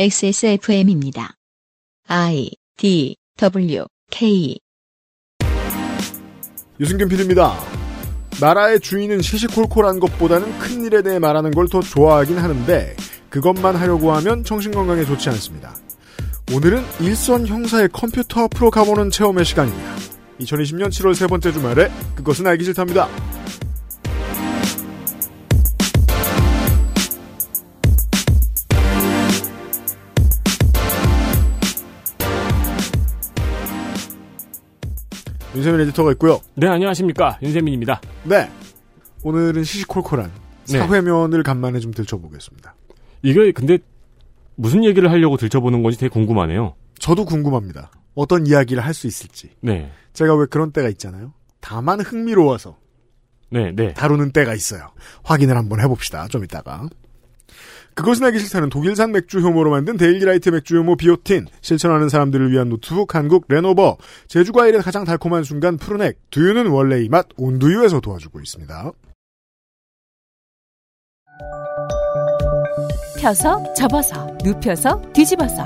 [0.00, 1.34] XSFM입니다.
[2.06, 4.56] I D W K
[6.78, 7.58] 유승균 PD입니다.
[8.40, 12.94] 나라의 주인은 시시콜콜한 것보다는 큰 일에 대해 말하는 걸 더 좋아하긴 하는데
[13.28, 15.74] 그것만 하려고 하면 정신건강에 좋지 않습니다.
[16.52, 19.96] 오늘은 일선 형사의 컴퓨터 앞으로 가보는 체험의 시간입니다.
[20.38, 23.08] 2020년 7월 세 번째 주말에 그것은 알기 싫답니다.
[35.58, 36.40] 윤세민 에디터가 있고요.
[36.54, 37.38] 네, 안녕하십니까.
[37.42, 38.00] 윤세민입니다.
[38.22, 38.48] 네.
[39.24, 40.30] 오늘은 시시콜콜한
[40.70, 40.78] 네.
[40.78, 42.76] 사회면을 간만에 좀 들춰보겠습니다.
[43.22, 43.78] 이게 근데
[44.54, 46.74] 무슨 얘기를 하려고 들춰보는 건지 되게 궁금하네요.
[47.00, 47.90] 저도 궁금합니다.
[48.14, 49.50] 어떤 이야기를 할 수 있을지.
[49.60, 49.90] 네.
[50.12, 51.32] 제가 왜 그런 때가 있잖아요.
[51.60, 52.76] 다만 흥미로워서
[53.50, 53.92] 네, 네.
[53.94, 54.90] 다루는 때가 있어요.
[55.24, 56.28] 확인을 한번 해봅시다.
[56.28, 56.88] 좀 이따가.
[57.98, 63.16] 그것은 알기 싫다는 독일산 맥주 효모로 만든 데일리라이트 맥주 효모 비오틴, 실천하는 사람들을 위한 노트북
[63.16, 63.96] 한국 레노버,
[64.28, 67.26] 제주과일의 가장 달콤한 순간 푸르넥, 두유는 원래 이 맛.
[67.36, 68.92] 온두유에서 도와주고 있습니다.
[73.18, 75.64] 펴서 접어서 눕혀서 뒤집어서.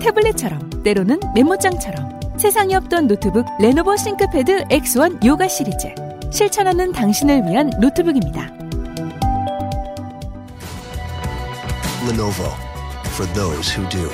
[0.00, 2.20] 태블릿처럼 때로는 메모장처럼.
[2.38, 5.88] 세상에 없던 노트북 레노버 싱크패드 X1 요가 시리즈.
[6.30, 8.69] 실천하는 당신을 위한 노트북입니다.
[12.06, 12.50] Lenovo
[13.14, 14.08] for those who do.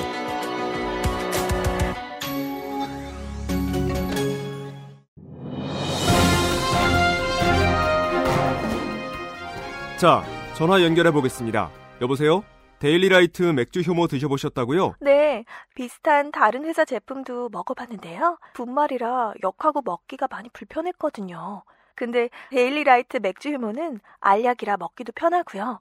[9.99, 10.25] 자,
[10.57, 11.71] 전화 연결해 보겠습니다.
[12.03, 12.43] 여보세요?
[12.81, 14.97] 데일리라이트 맥주 효모 드셔보셨다고요?
[15.01, 15.45] 네,
[15.77, 18.39] 비슷한 다른 회사 제품도 먹어봤는데요.
[18.55, 21.63] 분말이라 역하고 먹기가 많이 불편했거든요.
[21.95, 25.81] 근데 데일리라이트 맥주 효모는 알약이라 먹기도 편하고요.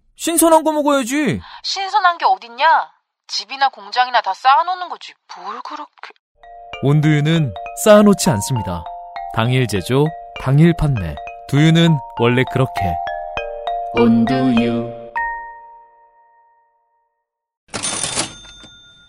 [0.21, 1.41] 신선한 거 먹어야지.
[1.63, 2.91] 신선한 게 어딨냐?
[3.25, 5.13] 집이나 공장이나 다 쌓아놓는 거지.
[5.35, 6.13] 뭘 그렇게...
[6.83, 7.51] 온두유는
[7.83, 8.83] 쌓아놓지 않습니다.
[9.33, 10.05] 당일 제조,
[10.39, 11.15] 당일 판매.
[11.49, 12.95] 두유는 원래 그렇게.
[13.95, 14.93] 온두유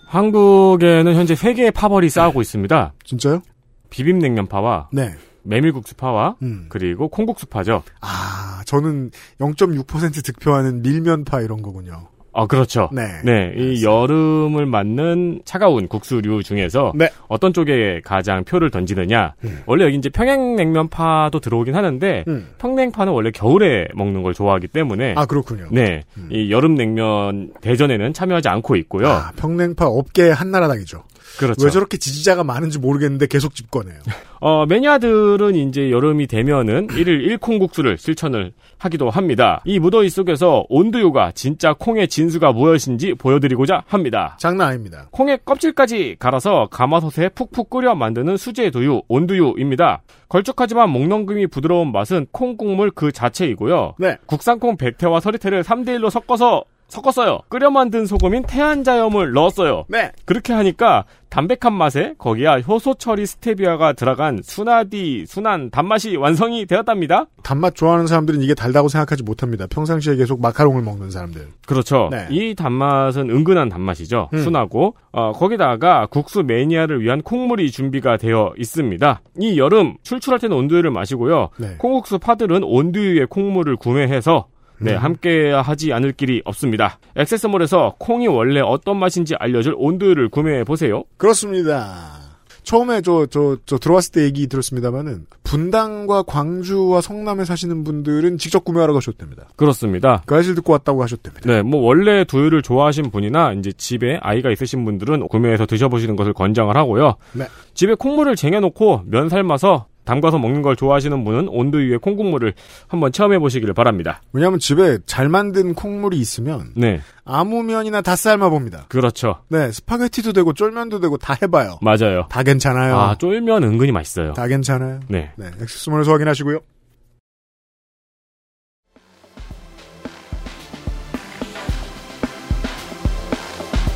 [0.08, 2.94] 한국에는 현재 세 개의 파벌이 싸우고 있습니다.
[3.04, 3.42] 진짜요?
[3.90, 5.10] 비빔냉면파와 네.
[5.44, 6.66] 메밀국수파와 음.
[6.68, 7.82] 그리고 콩국수파죠.
[8.00, 9.10] 아, 저는
[9.40, 12.08] 0.6% 득표하는 밀면파 이런 거군요.
[12.34, 12.88] 아, 그렇죠.
[12.92, 13.02] 네.
[13.24, 17.10] 네, 이 여름을 맞는 차가운 국수류 중에서 네.
[17.28, 19.34] 어떤 쪽에 가장 표를 던지느냐.
[19.44, 19.60] 음.
[19.66, 22.48] 원래 여기 이제 평양냉면파도 들어오긴 하는데 음.
[22.58, 25.66] 평냉파는 원래 겨울에 먹는 걸 좋아하기 때문에 아, 그렇군요.
[25.70, 26.28] 네, 음.
[26.32, 29.08] 이 여름 냉면 대전에는 참여하지 않고 있고요.
[29.08, 31.04] 아, 평냉파 업계 한나라당이죠.
[31.38, 31.64] 그렇죠.
[31.64, 33.98] 왜 저렇게 지지자가 많은지 모르겠는데 계속 집권해요.
[34.40, 39.62] 어, 매니아들은 이제 여름이 되면은 일일 일콩국수를 실천을 하기도 합니다.
[39.64, 44.36] 이 무더위 속에서 온두유가 진짜 콩의 진수가 무엇인지 보여드리고자 합니다.
[44.40, 45.08] 장난 아닙니다.
[45.12, 50.02] 콩의 껍질까지 갈아서 가마솥에 푹푹 끓여 만드는 수제 두유, 온두유입니다.
[50.28, 53.94] 걸쭉하지만 목넘김이 부드러운 맛은 콩 국물 그 자체이고요.
[53.98, 54.16] 네.
[54.26, 57.40] 국산콩 100태와 서리태를 3대1로 섞어서 섞었어요.
[57.48, 59.84] 끓여 만든 소금인 태안자염을 넣었어요.
[59.88, 60.12] 네.
[60.26, 67.24] 그렇게 하니까 담백한 맛에 거기야 효소 처리 스테비아가 들어간 순하디 순한 단맛이 완성이 되었답니다.
[67.42, 69.66] 단맛 좋아하는 사람들은 이게 달다고 생각하지 못합니다.
[69.66, 71.48] 평상시에 계속 마카롱을 먹는 사람들.
[71.66, 72.08] 그렇죠.
[72.10, 72.26] 네.
[72.30, 74.28] 이 단맛은 은근한 단맛이죠.
[74.34, 74.42] 음.
[74.42, 79.22] 순하고 어, 거기다가 국수 매니아를 위한 콩물이 준비가 되어 있습니다.
[79.40, 81.48] 이 여름 출출할 때는 온두유를 마시고요.
[81.56, 81.76] 네.
[81.78, 84.48] 콩국수 파들은 온두유의 콩물을 구매해서
[84.82, 84.98] 네, 음.
[84.98, 86.98] 함께 하지 않을 길이 없습니다.
[87.16, 91.04] 액세스몰에서 콩이 원래 어떤 맛인지 알려줄 온두유를 구매해 보세요.
[91.16, 92.20] 그렇습니다.
[92.62, 98.92] 처음에 저, 저, 저 들어왔을 때 얘기 들었습니다만은 분당과 광주와 성남에 사시는 분들은 직접 구매하러
[98.92, 99.48] 가셔도 됩니다.
[99.56, 100.22] 그렇습니다.
[100.26, 101.50] 그 사실 듣고 왔다고 하셔도 됩니다.
[101.50, 106.74] 네, 뭐 원래 두유를 좋아하신 분이나 이제 집에 아이가 있으신 분들은 구매해서 드셔보시는 것을 권장을
[106.76, 107.16] 하고요.
[107.32, 107.46] 네.
[107.74, 112.54] 집에 콩물을 쟁여놓고 면 삶아서 담가서 먹는 걸 좋아하시는 분은 온두유에 콩국물을
[112.88, 114.20] 한번 체험해 보시기를 바랍니다.
[114.32, 118.86] 왜냐하면 집에 잘 만든 콩물이 있으면 네, 아무 면이나 다 삶아 봅니다.
[118.88, 119.36] 그렇죠.
[119.48, 121.78] 네, 스파게티도 되고 쫄면도 되고 다 해봐요.
[121.82, 122.26] 맞아요.
[122.28, 122.98] 다 괜찮아요.
[122.98, 124.32] 아, 쫄면 은근히 맛있어요.
[124.32, 125.00] 다 괜찮아요.
[125.08, 125.30] 네.
[125.36, 126.60] 네, XS몰에서 확인하시고요.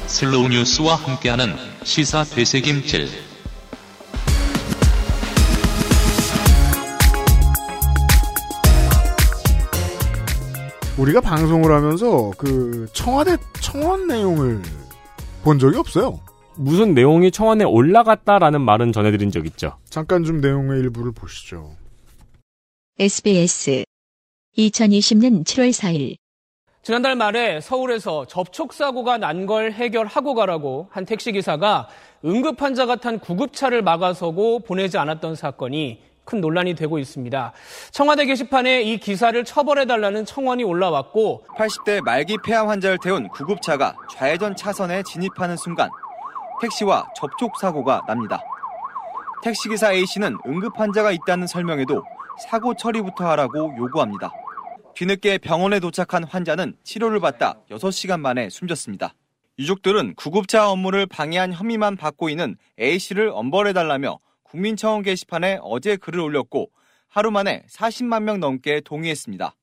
[0.07, 1.55] 슬로우 뉴스와 함께하는
[1.85, 3.26] 시사 되새김질.
[10.99, 14.63] 우리가 방송을 하면서 그 청와대 청원 내용을
[15.45, 16.21] 본 적이 없어요.
[16.57, 19.77] 무슨 내용이 청원에 올라갔다라는 말은 전해드린 적 있죠.
[19.91, 21.77] 잠깐 좀 내용의 일부를 보시죠.
[22.99, 23.85] SBS
[24.57, 26.17] 2020년 7월 4일
[26.83, 31.89] 지난달 말에 서울에서 접촉사고가 난 걸 해결하고 가라고 한 택시기사가
[32.25, 37.53] 응급환자가 탄 구급차를 막아서고 보내지 않았던 사건이 큰 논란이 되고 있습니다.
[37.93, 45.03] 청와대 게시판에 이 기사를 처벌해달라는 청원이 올라왔고 80대 말기 폐암 환자를 태운 구급차가 좌회전 차선에
[45.05, 45.89] 진입하는 순간
[46.61, 48.43] 택시와 접촉 사고가 납니다.
[49.43, 52.03] 택시기사 A씨는 응급 환자가 있다는 설명에도
[52.41, 54.33] 사고 처리부터 하라고 요구합니다.
[54.95, 59.15] 뒤늦게 병원에 도착한 환자는 치료를 받다 6시간 만에 숨졌습니다.
[59.59, 64.19] 유족들은 구급차 업무를 방해한 혐의만 받고 있는 A씨를 엄벌해달라며
[64.51, 66.71] 국민청원 게시판에 어제 글을 올렸고
[67.09, 69.55] 하루 만에 40만 명 넘게 동의했습니다.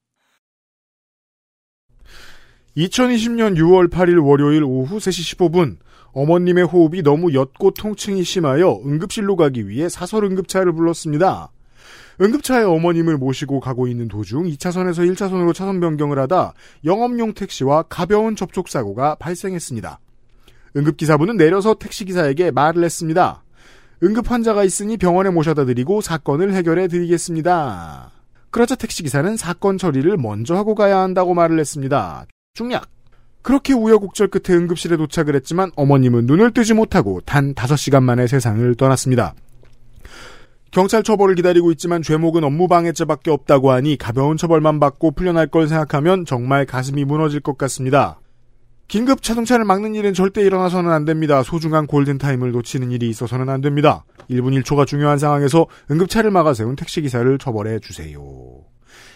[2.77, 5.77] 2020년 6월 8일 월요일 오후 3시 15분
[6.13, 11.51] 어머님의 호흡이 너무 옅고 통증이 심하여 응급실로 가기 위해 사설 응급차를 불렀습니다.
[12.21, 16.53] 응급차에 어머님을 모시고 가고 있는 도중 2차선에서 1차선으로 차선 변경을 하다
[16.85, 19.99] 영업용 택시와 가벼운 접촉사고가 발생했습니다.
[20.75, 23.42] 응급기사분은 내려서 택시기사에게 말을 했습니다.
[24.01, 28.11] 응급 환자가 있으니 병원에 모셔다 드리고 사건을 해결해 드리겠습니다.
[28.49, 32.25] 그러자 택시기사는 사건 처리를 먼저 하고 가야 한다고 말을 했습니다.
[32.53, 32.87] 중략.
[33.41, 39.33] 그렇게 우여곡절 끝에 응급실에 도착을 했지만 어머님은 눈을 뜨지 못하고 단 5시간 만에 세상을 떠났습니다.
[40.71, 46.65] 경찰 처벌을 기다리고 있지만 죄목은 업무방해죄밖에 없다고 하니 가벼운 처벌만 받고 풀려날 걸 생각하면 정말
[46.65, 48.19] 가슴이 무너질 것 같습니다.
[48.87, 51.41] 긴급 자동차를 막는 일은 절대 일어나서는 안 됩니다.
[51.41, 54.05] 소중한 골든타임을 놓치는 일이 있어서는 안 됩니다.
[54.29, 58.21] 1분 1초가 중요한 상황에서 응급차를 막아 세운 택시기사를 처벌해 주세요.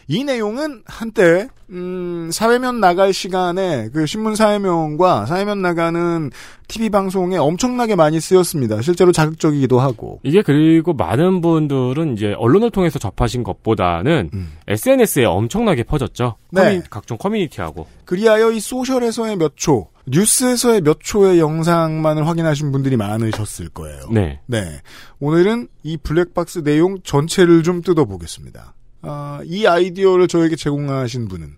[0.09, 6.31] 이 내용은 한때 음, 사회면 나갈 시간에 그 신문 사회면과 사회면 나가는
[6.69, 8.81] TV 방송에 엄청나게 많이 쓰였습니다.
[8.81, 10.21] 실제로 자극적이기도 하고.
[10.23, 14.29] 이게 그리고 많은 분들은 이제 언론을 통해서 접하신 것보다는
[14.69, 16.35] SNS에 엄청나게 퍼졌죠.
[16.51, 16.61] 네.
[16.79, 17.85] 커뮤니- 각종 커뮤니티하고.
[18.05, 23.99] 그리하여 이 소셜에서의 몇 초, 뉴스에서의 몇 초의 영상만을 확인하신 분들이 많으셨을 거예요.
[24.11, 24.39] 네.
[24.45, 24.79] 네.
[25.19, 28.73] 오늘은 이 블랙박스 내용 전체를 좀 뜯어보겠습니다.
[29.01, 31.55] 아, 이 아이디어를 저에게 제공하신 분은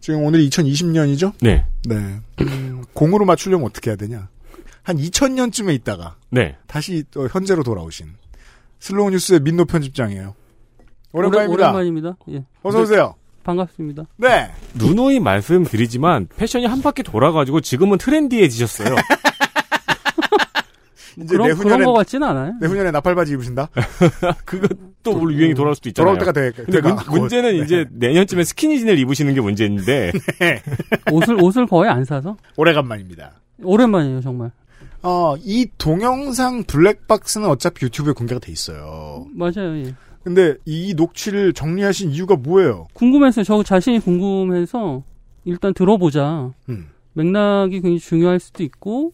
[0.00, 1.32] 지금 오늘 2020년이죠?
[1.40, 1.64] 네.
[1.88, 2.20] 네.
[2.42, 4.28] 음, 공으로 맞추려면 어떻게 해야 되냐?
[4.82, 6.56] 한 2000년쯤에 있다가 네.
[6.66, 8.08] 다시 또 현재로 돌아오신
[8.80, 10.34] 슬로우 뉴스의 민노 편집장이에요.
[11.12, 11.52] 오랜만입니다.
[11.52, 12.16] 오랜- 오랜만입니다.
[12.30, 12.44] 예.
[12.62, 13.14] 어서 오세요.
[13.44, 14.04] 반갑습니다.
[14.16, 14.50] 네.
[14.74, 18.94] 누누이 말씀드리지만 패션이 한 바퀴 돌아가지고 지금은 트렌디해지셨어요.
[21.16, 22.52] 이제 그런, 내후년엔- 그런 것 같지는 않아요.
[22.60, 23.68] 내후년에 나팔바지 입으신다?
[25.02, 26.16] 또 우리 유행이 돌아올 수도 있잖아요.
[26.18, 26.96] 돌아올 때가 돼- 근데 문.
[27.20, 27.64] 문제는 네.
[27.64, 30.12] 이제 내년쯤에 스키니진을 입으시는 게 문제인데.
[31.12, 33.32] 옷을 옷을 거의 안 사서 오래간만입니다.
[33.62, 34.50] 오랜만이에요 정말.
[35.02, 39.26] 어, 이 동영상 블랙박스는 어차피 유튜브에 공개가 돼 있어요.
[39.34, 39.76] 맞아요.
[39.84, 39.94] 예.
[40.22, 42.86] 근데 이 녹취를 정리하신 이유가 뭐예요?
[42.94, 45.02] 궁금해서 저 자신이 궁금해서
[45.44, 46.50] 일단 들어보자.
[46.70, 46.86] 음.
[47.12, 49.12] 맥락이 굉장히 중요할 수도 있고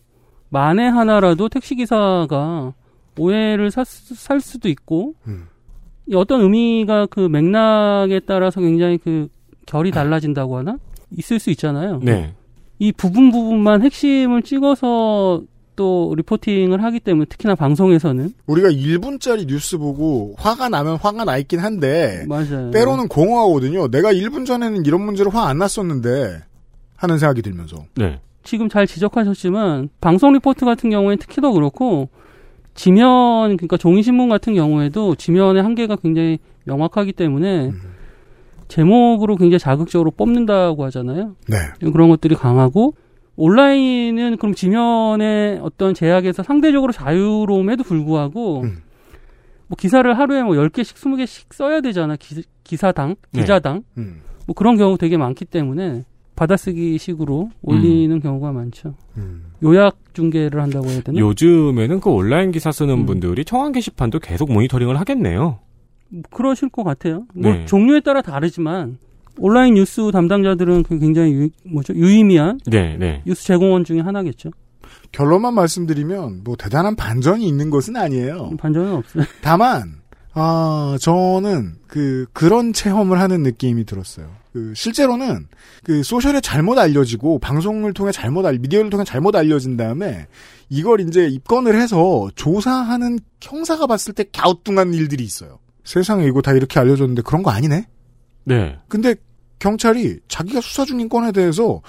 [0.51, 2.75] 만에 하나라도 택시 기사가
[3.19, 5.47] 오해를 살, 수- 살 수도 있고 음.
[6.07, 9.29] 이 어떤 의미가 그 맥락에 따라서 굉장히 그
[9.67, 10.79] 결이 달라진다고 하나
[11.17, 12.01] 있을 수 있잖아요.
[12.03, 12.35] 네.
[12.79, 15.43] 이 부분 부분만 핵심을 찍어서
[15.77, 21.61] 또 리포팅을 하기 때문에 특히나 방송에서는 우리가 1분짜리 뉴스 보고 화가 나면 화가 나 있긴
[21.61, 22.71] 한데 맞아요.
[22.71, 23.89] 때로는 공허하거든요.
[23.89, 26.41] 내가 1분 전에는 이런 문제로 화 안 났었는데
[26.97, 28.21] 하는 생각이 들면서 네.
[28.43, 32.09] 지금 잘 지적하셨지만 방송 리포트 같은 경우에 특히 더 그렇고
[32.75, 37.73] 지면 그러니까 종이 신문 같은 경우에도 지면의 한계가 굉장히 명확하기 때문에
[38.69, 41.35] 제목으로 굉장히 자극적으로 뽑는다고 하잖아요.
[41.49, 41.57] 네.
[41.91, 42.95] 그런 것들이 강하고
[43.37, 48.65] 온라인은 그럼 지면의 어떤 제약에서 상대적으로 자유로움에도 불구하고
[49.67, 52.17] 뭐 기사를 하루에 뭐 10개씩 20개씩 써야 되잖아.
[52.17, 53.41] 기, 기사당, 네.
[53.41, 53.83] 기자당.
[53.99, 54.21] 음.
[54.47, 56.05] 뭐 그런 경우 되게 많기 때문에
[56.41, 58.95] 받아쓰기 식으로 올리는 경우가 많죠.
[59.63, 61.19] 요약 중계를 한다고 해야 되나?
[61.19, 65.59] 요즘에는 그 온라인 기사 쓰는 분들이 청원 게시판도 계속 모니터링을 하겠네요.
[66.09, 67.27] 뭐 그러실 것 같아요.
[67.35, 67.67] 뭐 네.
[67.67, 68.97] 종류에 따라 다르지만
[69.39, 71.93] 온라인 뉴스 담당자들은 그 굉장히 유, 뭐죠?
[71.93, 73.23] 유의미한 네, 네.
[73.27, 74.49] 뉴스 제공원 중에 하나겠죠.
[75.13, 78.53] 결론만 말씀드리면 뭐 대단한 반전이 있는 것은 아니에요.
[78.57, 79.25] 반전은 없어요.
[79.43, 80.01] 다만
[80.33, 84.40] 아 저는 그 그런 체험을 하는 느낌이 들었어요.
[84.53, 85.47] 그 실제로는
[85.85, 90.27] 그 소셜에 잘못 알려지고 방송을 통해 잘못 알 미디어를 통해 잘못 알려진 다음에
[90.69, 95.59] 이걸 이제 입건을 해서 조사하는 형사가 봤을 때 갸우뚱한 일들이 있어요.
[95.85, 97.87] 세상에 이거 다 이렇게 알려줬는데 그런 거 아니네.
[98.45, 98.79] 네.
[98.89, 99.15] 근데
[99.61, 101.81] 경찰이 자기가 수사 중인 건에 대해서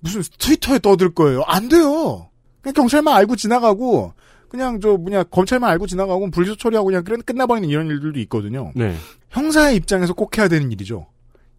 [0.00, 1.42] 무슨 트위터에 떠들 거예요.
[1.46, 2.28] 안 돼요.
[2.62, 4.12] 그냥 경찰만 알고 지나가고
[4.48, 8.72] 그냥 저 뭐냐 검찰만 알고 지나가고 불리소 처리하고 그냥 끝- 끝나버리는 이런 일들도 있거든요.
[8.74, 8.94] 네.
[9.30, 11.06] 형사의 입장에서 꼭 해야 되는 일이죠.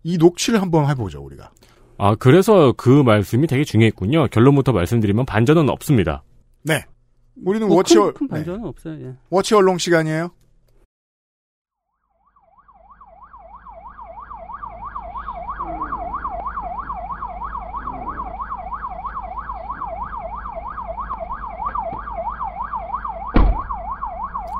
[0.03, 1.51] 이 녹취를 한번 해보죠 우리가.
[1.97, 4.27] 아, 그래서 그 말씀이 되게 중요했군요.
[4.27, 6.23] 결론부터 말씀드리면 반전은 없습니다.
[6.63, 6.83] 네.
[7.45, 8.99] 우리는 뭐 워치 큰, 얼 큰 반전은 없어요.
[9.07, 9.13] 예.
[9.29, 10.29] 워치 얼롱 시간이에요.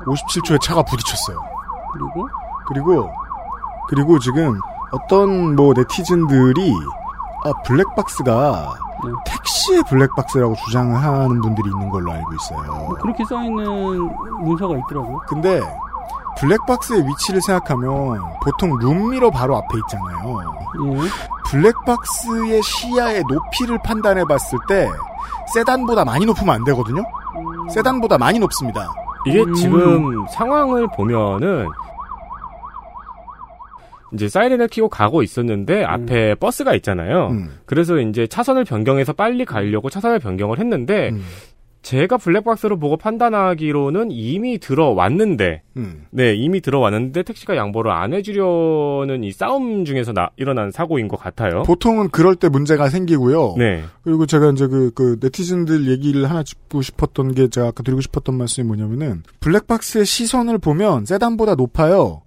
[0.06, 1.38] (57초에) 차가 부딪혔어요.
[1.94, 2.28] 그리고
[2.68, 3.10] 그리고
[3.90, 4.60] 그리고 지금
[4.94, 6.74] 어떤 뭐 네티즌들이
[7.46, 8.74] 아 블랙박스가
[9.04, 9.12] 네.
[9.26, 12.74] 택시의 블랙박스라고 주장을 하는 분들이 있는 걸로 알고 있어요.
[12.74, 14.10] 뭐 그렇게 써 있는
[14.44, 15.20] 문서가 있더라고요.
[15.28, 15.62] 근데
[16.38, 20.40] 블랙박스의 위치를 생각하면 보통 룸미러 바로 앞에 있잖아요.
[20.86, 21.10] 예.
[21.50, 24.90] 블랙박스의 시야의 높이를 판단해 봤을 때
[25.54, 27.04] 세단보다 많이 높으면 안 되거든요.
[27.74, 28.88] 세단보다 많이 높습니다.
[29.26, 29.54] 이게 음.
[29.54, 31.68] 지금 상황을 보면은
[34.14, 37.30] 이제 사이렌을 켜고 가고 있었는데 앞에 버스가 있잖아요.
[37.32, 37.50] 음.
[37.66, 41.24] 그래서 이제 차선을 변경해서 빨리 가려고 차선을 변경을 했는데 음.
[41.84, 46.06] 제가 블랙박스로 보고 판단하기로는 이미 들어왔는데 음.
[46.12, 51.64] 네 이미 들어왔는데 택시가 양보를 안 해주려는 이 싸움 중에서 나, 일어난 사고인 것 같아요.
[51.64, 53.56] 보통은 그럴 때 문제가 생기고요.
[53.58, 53.84] 네.
[54.02, 58.34] 그리고 제가 이제 그, 그 네티즌들 얘기를 하나 짚고 싶었던 게 제가 아까 드리고 싶었던
[58.34, 62.23] 말씀이 뭐냐면은 블랙박스의 시선을 보면 세단보다 높아요.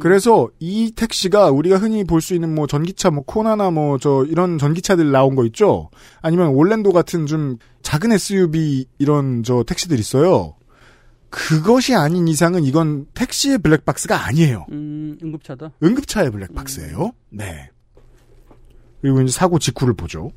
[0.00, 4.58] 그래서 이 택시가 우리가 흔히 볼 수 있는 뭐 전기차 뭐 코나나 뭐 저 이런
[4.58, 5.90] 전기차들 나온 거 있죠.
[6.20, 10.54] 아니면 올랜도 같은 좀 작은 SUV 이런 저 택시들 있어요.
[11.30, 14.66] 그것이 아닌 이상은 이건 택시의 블랙박스가 아니에요.
[14.70, 15.72] 음, 응급차다.
[15.82, 17.12] 응급차의 블랙박스예요.
[17.30, 17.70] 네.
[19.00, 20.30] 그리고 이제 사고 직후를 보죠.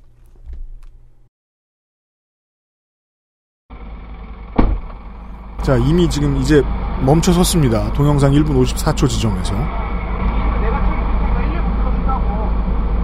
[5.63, 6.61] 자, 이미 지금 이제
[7.03, 7.91] 멈춰 섰습니다.
[7.93, 9.55] 동영상 1분 54초 지점에서.
[9.55, 12.51] 내가 책임지니까 119 불러준다고.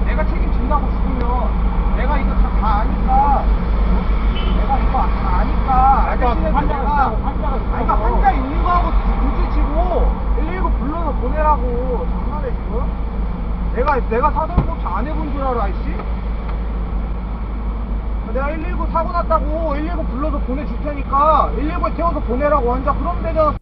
[0.06, 3.44] 내가 책임진다고 죽으면 내가 이거 다, 다 아니까.
[4.62, 6.12] 내가 이거 다 아니까.
[6.12, 10.12] 아저씨는 환자가 환자가 아니, 그러니까 환자 있는 거하고 둘째치고
[10.46, 12.08] 119 불러서 보내라고.
[12.12, 12.86] 장난해 지금?
[13.75, 15.98] 내가 내가 사전고차 안 해본 줄 알아, 아이씨?
[18.32, 23.56] 내가 119 사고 났다고 119 불러서 보내줄 테니까 119에 태워서 보내라고 환자 그럼 되잖아.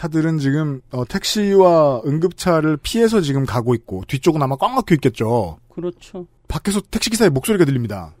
[0.00, 5.58] 차들은 지금 어, 택시와 응급차를 피해서 지금 가고 있고 뒤쪽은 아마 꽉 막혀 있겠죠.
[5.68, 6.26] 그렇죠.
[6.48, 8.14] 밖에서 택시 기사의 목소리가 들립니다.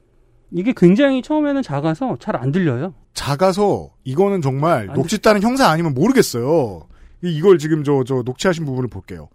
[0.50, 2.92] 이게 굉장히 처음에는 작아서 잘 안 들려요.
[3.14, 6.82] 작아서 이거는 정말 녹취 따는 형사 아니면 모르겠어요.
[7.24, 9.28] 이- 이걸 지금 저, 저 녹취하신 부분을 볼게요.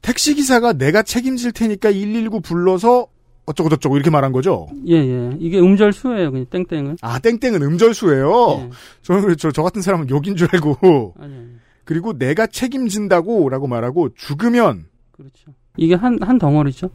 [0.00, 3.08] 택시 기사가 내가 책임질 테니까 119 불러서
[3.46, 4.68] 어쩌고 저쩌고 이렇게 말한 거죠?
[4.86, 5.36] 예, 예.
[5.40, 6.98] 이게 음절수예요, 그냥 땡땡은.
[7.02, 8.70] 아, 땡땡은 음절수예요.
[9.02, 11.14] 저는 그래, 저, 저 같은 사람은 욕인 줄 알고.
[11.18, 11.46] 아니, 아니.
[11.84, 15.52] 그리고 내가 책임진다고 라고 말하고 죽으면 그렇죠.
[15.76, 16.88] 이게 한, 한 덩어리죠.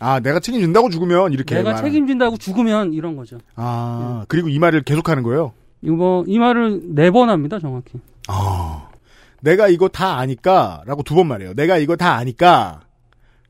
[0.00, 3.38] 아, 내가 책임진다고 죽으면 이렇게 내가 말하- 책임진다고 죽으면 이런 거죠.
[3.56, 5.52] 아, 그리고 이 말을 계속하는 거예요.
[5.82, 7.98] 이거, 이 말을 네 번 합니다, 정확히.
[8.28, 8.88] 아,
[9.42, 11.54] 내가 이거 다 아니까라고 두 번 말해요.
[11.54, 12.80] 내가 이거 다 아니까.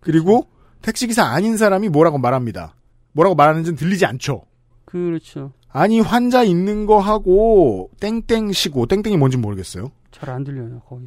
[0.01, 0.47] 그리고
[0.83, 2.75] 택시기사 아닌 사람이 뭐라고 말합니다.
[3.13, 4.43] 뭐라고 말하는지는 들리지 않죠.
[4.85, 5.53] 그렇죠.
[5.71, 9.91] 아니 환자 있는 거 하고 땡땡 시고 땡땡이 뭔지 모르겠어요.
[10.15, 11.03] 잘 안 들려요, 거의.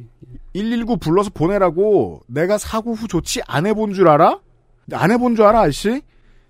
[0.52, 4.40] 119 불러서 보내라고 내가 사고 후 조치 안 해본 줄 알아?
[4.92, 6.02] 안 해본 줄 알아, 아저씨?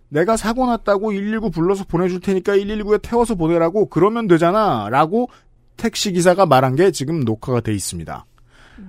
[0.08, 4.88] 내가 사고 났다고 119 불러서 보내줄 테니까 119에 태워서 보내라고 그러면 되잖아.
[4.90, 5.28] 라고
[5.76, 8.24] 택시기사가 말한 게 지금 녹화가 돼 있습니다.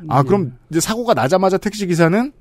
[0.07, 2.31] 아, 그럼 이제 사고가 나자마자 택시기사는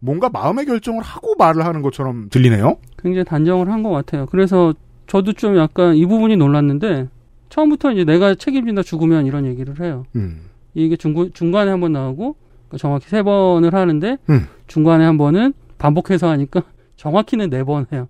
[0.00, 2.76] 뭔가 마음의 결정을 하고 말을 하는 것처럼 들리네요?
[2.98, 4.26] 굉장히 단정을 한 것 같아요.
[4.26, 4.72] 그래서
[5.06, 7.08] 저도 좀 약간 이 부분이 놀랐는데,
[7.48, 10.04] 처음부터 이제 내가 책임진다 죽으면 이런 얘기를 해요.
[10.14, 10.42] 음.
[10.74, 12.36] 이게 중, 중간에 한 번 나오고,
[12.68, 14.46] 그러니까 정확히 세 번을 하는데, 음.
[14.66, 16.62] 중간에 한 번은 반복해서 하니까,
[16.96, 18.08] 정확히는 네 번 해요.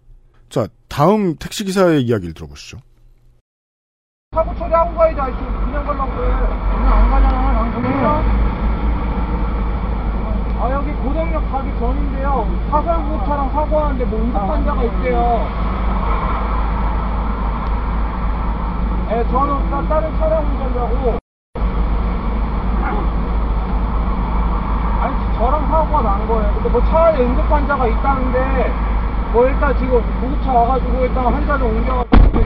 [0.49, 2.79] 자, 다음 택시 기사의 이야기를 들어보시죠.
[4.35, 8.51] 사고 처리하고 가야지 아이씨 그냥 가려고 그래 그냥 안 가잖아 난 그냥
[10.61, 15.49] 아 여기 고덕역 가기 전인데요 사설구차랑 사고하는데 뭐 응급 환자가 있대요
[19.11, 21.19] 예 저는 따, 다른 차량 운전자고
[25.01, 26.55] 아니 저랑 사고 사고가 난 거예요.
[26.55, 28.73] 근데 뭐차 안에 응급 환자가 있다는데
[29.33, 32.41] 뭐 일단 지금 구급차 와가지고 일단 환자를 옮겨가지고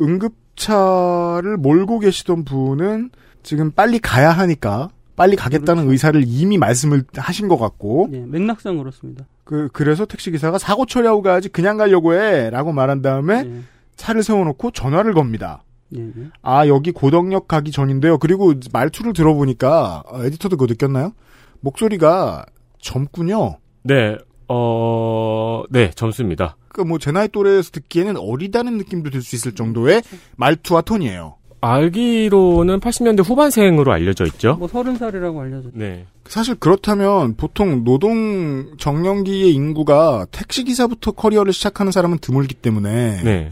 [0.00, 3.10] 응급차를 몰고 계시던 분은
[3.42, 9.24] 지금 빨리 가야 하니까 빨리 가겠다는 의사를 이미 말씀을 하신 것 같고 예, 맥락상 그렇습니다.
[9.42, 13.50] 그 그래서 택시 기사가 사고 처리하고 가야지 그냥 가려고 해 라고 말한 다음에
[13.96, 15.64] 차를 세워놓고 전화를 겁니다.
[15.96, 16.12] 예, 예.
[16.42, 18.18] 아 여기 고덕역 가기 전인데요.
[18.18, 21.12] 그리고 말투를 들어보니까 어, 에디터도 그거 느꼈나요?
[21.60, 22.44] 목소리가
[22.80, 23.58] 젊군요.
[23.82, 24.16] 네,
[24.48, 26.56] 어, 네, 점수입니다.
[26.72, 30.02] 그 뭐 제 나이 또래에서 듣기에는 어리다는 느낌도 들 수 있을 정도의
[30.36, 31.36] 말투와 톤이에요.
[31.62, 34.54] 알기로는 80년대 후반생으로 알려져 있죠.
[34.54, 35.72] 뭐 서른 살이라고 알려졌죠.
[35.76, 36.06] 네.
[36.26, 43.50] 사실 그렇다면 보통 노동 정년기의 인구가 택시 기사부터 커리어를 시작하는 사람은 드물기 때문에 네.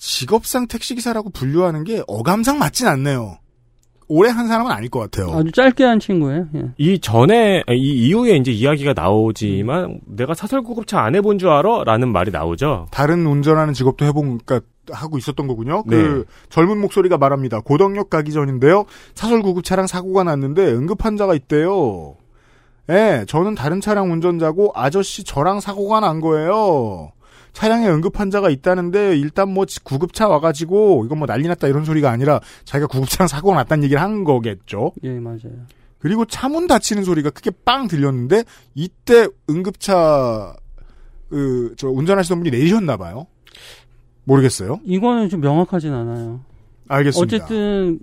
[0.00, 3.36] 직업상 택시 기사라고 분류하는 게 어감상 맞진 않네요.
[4.08, 5.32] 오래 한 사람은 아닐 것 같아요.
[5.32, 6.46] 아주 짧게 한 친구예요.
[6.56, 6.62] 예.
[6.78, 12.32] 이 전에 이 이후에 이제 이야기가 나오지만 내가 사설 구급차 안 해본 줄 알아라는 말이
[12.32, 12.88] 나오죠.
[12.90, 15.84] 다른 운전하는 직업도 해본 그러니까 하고 있었던 거군요.
[15.86, 15.96] 네.
[15.96, 17.60] 그 젊은 목소리가 말합니다.
[17.60, 18.86] 고덕역 가기 전인데요.
[19.14, 22.16] 사설 구급차랑 사고가 났는데 응급 환자가 있대요.
[22.88, 27.12] 예, 저는 다른 차량 운전자고 아저씨 저랑 사고가 난 거예요.
[27.52, 32.40] 차량에 응급 환자가 있다는데 일단 뭐 구급차 와가지고 이건 뭐 난리 났다 이런 소리가 아니라
[32.64, 34.92] 자기가 구급차랑 사고가 났다는 얘기를 한 거겠죠.
[35.02, 35.66] 예, 맞아요.
[35.98, 40.54] 그리고 차 문 닫히는 소리가 크게 빵 들렸는데 이때 응급차
[41.28, 43.26] 그 저 운전하시던 분이 내리셨나 봐요.
[44.24, 44.80] 모르겠어요.
[44.84, 46.40] 이거는 좀 명확하진 않아요.
[46.88, 47.36] 알겠습니다.
[47.36, 47.98] 어쨌든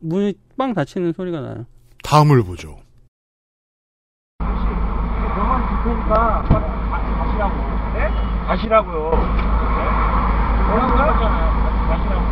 [0.00, 1.66] 문이 빵 닫히는 소리가 나요.
[2.04, 2.76] 다음을 보죠.
[4.38, 5.62] 병원.
[6.48, 6.77] 네?
[8.48, 9.10] 가시라고요.
[9.10, 9.18] 네?
[10.68, 11.04] 뭐라고요?
[11.88, 12.24] 가시라고.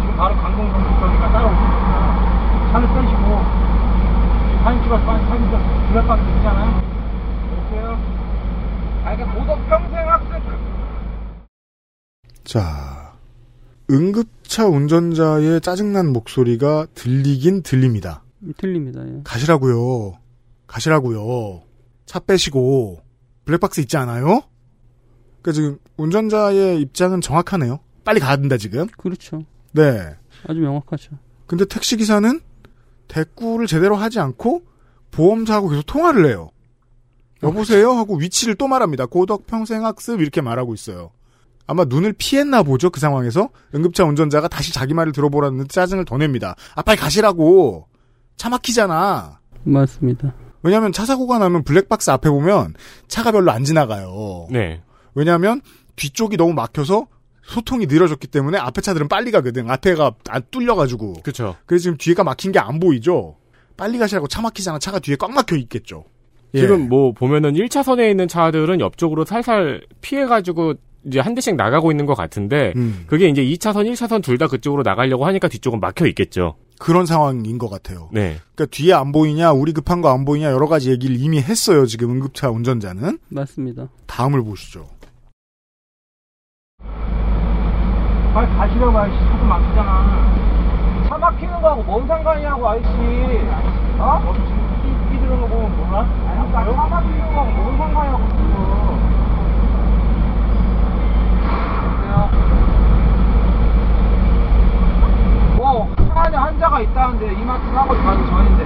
[0.00, 3.26] 지금 바로 강동선 국경이가 따라오시니까 차를 빼시고
[4.62, 6.70] 사진 찍어서 빨리 사진 좀 블랙박스 있잖아요.
[7.58, 7.98] 오세요.
[9.04, 10.30] 아, 이게 모덕 평생 학습
[12.44, 13.12] 자,
[13.90, 18.22] 응급차 운전자의 짜증난 목소리가 들리긴 들립니다.
[18.58, 19.00] 틀립니다.
[19.04, 19.22] 예.
[19.24, 20.18] 가시라고요.
[20.68, 21.62] 가시라고요.
[22.04, 23.00] 차 빼시고
[23.44, 24.42] 블랙박스 있지 않아요?
[25.46, 27.78] 그 지금 운전자의 입장은 정확하네요.
[28.04, 28.88] 빨리 가야 된다 지금.
[28.98, 29.44] 그렇죠.
[29.70, 30.16] 네.
[30.48, 31.12] 아주 명확하죠.
[31.46, 32.40] 근데 택시 기사는
[33.06, 34.64] 대꾸를 제대로 하지 않고
[35.12, 36.50] 보험사하고 계속 통화를 해요.
[37.44, 39.06] 여보세요 하고 위치를 또 말합니다.
[39.06, 41.12] 고덕 평생학습 이렇게 말하고 있어요.
[41.68, 46.56] 아마 눈을 피했나 보죠 그 상황에서 응급차 운전자가 다시 자기 말을 들어보라는 짜증을 더 냅니다.
[46.74, 47.86] 아 빨리 가시라고
[48.36, 49.38] 차 막히잖아.
[49.62, 50.34] 맞습니다.
[50.64, 52.74] 왜냐하면 차 사고가 나면 블랙박스 앞에 보면
[53.06, 54.48] 차가 별로 안 지나가요.
[54.50, 54.82] 네.
[55.16, 55.60] 왜냐하면
[55.96, 57.06] 뒤쪽이 너무 막혀서
[57.42, 59.68] 소통이 느려졌기 때문에 앞에 차들은 빨리 가거든.
[59.70, 61.14] 앞에가 안 뚫려가지고.
[61.22, 61.56] 그렇죠.
[61.66, 63.36] 그래서 지금 뒤에가 막힌 게 안 보이죠.
[63.76, 64.78] 빨리 가시라고 차 막히잖아.
[64.78, 66.04] 차가 뒤에 꽉 막혀 있겠죠.
[66.54, 66.60] 예.
[66.60, 70.74] 지금 뭐 보면은 1차선에 있는 차들은 옆쪽으로 살살 피해가지고
[71.06, 73.04] 이제 한 대씩 나가고 있는 것 같은데 음.
[73.06, 76.56] 그게 이제 2차선, 1차선 둘 다 그쪽으로 나가려고 하니까 뒤쪽은 막혀 있겠죠.
[76.78, 78.08] 그런 상황인 것 같아요.
[78.12, 78.38] 네.
[78.54, 81.86] 그러니까 뒤에 안 보이냐, 우리 급한 거 안 보이냐 여러 가지 얘기를 이미 했어요.
[81.86, 83.18] 지금 응급차 운전자는.
[83.28, 83.88] 맞습니다.
[84.06, 84.88] 다음을 보시죠.
[88.36, 91.08] 빨리 가시라고 아저씨 차도 막히잖아.
[91.08, 92.86] 차 막히는 거하고 뭔 상관이냐고 아저씨.
[93.98, 94.34] 어?
[94.84, 96.00] 이, 이들은 거 보면 몰라?
[96.00, 98.46] 아니 차 막히는 거하고 뭔 상관이냐고 지금
[105.56, 108.64] 뭐, 차 안에 환자가 있다는데 이마트 사고 가기 전인데.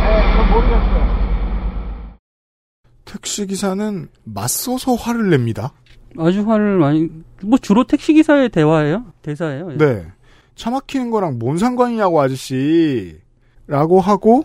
[0.00, 1.22] 에 그건 모르겠어요.
[3.04, 5.72] 택시 기사는 맞서서 화를 냅니다.
[6.18, 7.08] 아주 화를 많이
[7.42, 9.04] 뭐 주로 택시 기사의 대화예요.
[9.22, 9.72] 대사예요.
[9.72, 9.76] 예.
[9.76, 10.06] 네.
[10.54, 13.16] 차 막히는 거랑 뭔 상관이냐고 아저씨.
[13.66, 14.44] 라고 하고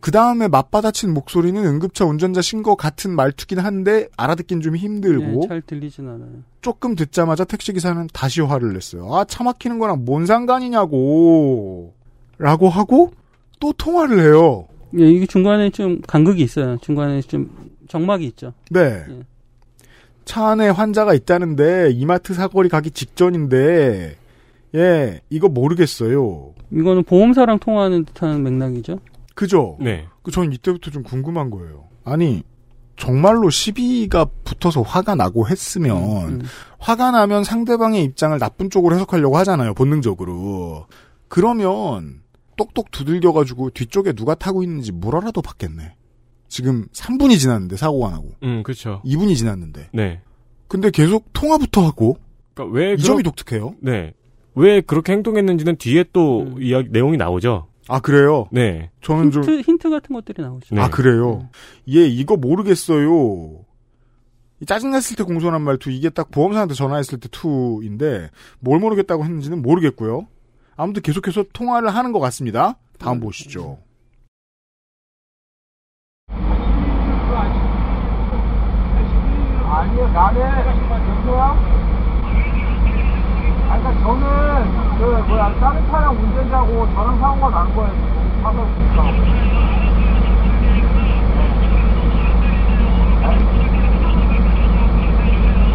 [0.00, 5.62] 그 다음에 맞받아친 목소리는 응급차 운전자신 것 같은 말투긴 한데 알아듣긴 좀 힘들고 예, 잘
[5.62, 6.44] 들리진 않아요.
[6.60, 9.12] 조금 듣자마자 택시 기사는 다시 화를 냈어요.
[9.14, 11.92] 아 차 막히는 거랑 뭔 상관이냐고.
[12.38, 13.12] 라고 하고
[13.58, 14.66] 또 통화를 해요.
[14.98, 16.76] 예, 이게 중간에 좀 간극이 있어요.
[16.80, 17.50] 중간에 좀
[17.88, 18.52] 정막이 있죠.
[18.70, 19.04] 네.
[20.30, 24.16] 차 안에 환자가 있다는데 이마트 사거리 가기 직전인데
[24.76, 26.54] 예 이거 모르겠어요.
[26.70, 29.00] 이거는 보험사랑 통화하는 듯한 맥락이죠.
[29.34, 29.76] 그죠?
[29.80, 30.06] 네.
[30.22, 31.88] 그 저는 이때부터 좀 궁금한 거예요.
[32.04, 32.44] 아니
[32.96, 36.42] 정말로 시비가 붙어서 화가 나고 했으면
[36.78, 39.74] 화가 나면 상대방의 입장을 나쁜 쪽으로 해석하려고 하잖아요.
[39.74, 40.86] 본능적으로.
[41.26, 42.20] 그러면
[42.56, 45.96] 똑똑 두들겨가지고 뒤쪽에 누가 타고 있는지 물어라도 받겠네.
[46.50, 49.00] 지금 3분이 지났는데 사고가 나고 음, 그렇죠.
[49.06, 50.20] 2분이 지났는데 네.
[50.68, 52.18] 근데 계속 통화부터 하고
[52.52, 53.76] 그러니까 왜이 그런- 점이 독특해요.
[53.80, 54.12] 네.
[54.56, 57.68] 왜 그렇게 행동했는지는 뒤에 또 이야기 내용이 나오죠.
[57.88, 58.48] 아 그래요?
[58.52, 58.90] 네.
[59.00, 60.74] 저는 좀 힌트, 힌트 같은 것들이 나오죠.
[60.74, 60.80] 네.
[60.80, 61.48] 아 그래요.
[61.88, 63.64] 얘 이거 모르겠어요.
[64.60, 70.26] 이 짜증났을 때 공손한 말투 이게 딱 보험사한테 전화했을 때 투인데 뭘 모르겠다고 했는지는 모르겠고요.
[70.76, 72.76] 아무튼 계속해서 통화를 하는 것 같습니다.
[72.98, 73.78] 다음 보시죠.
[79.80, 81.56] 아니요, 나는, 여보세요?
[83.70, 84.28] 아, 그니까 저는,
[84.98, 87.92] 그, 뭐야, 다른 차량 운전자고 저랑 사고가 난 거예요.
[88.42, 89.02] 차서 있으니까.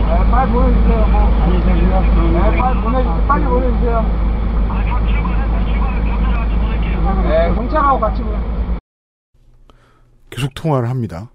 [0.07, 1.17] 네, 빨리 보내주세요, 뭐.
[1.49, 3.23] 네, 빨리 보내주세요.
[3.27, 4.05] 빨리 보내주세요.
[7.23, 8.37] 네, 경찰하고 같이 보내
[10.29, 11.29] 계속 통화를 합니다.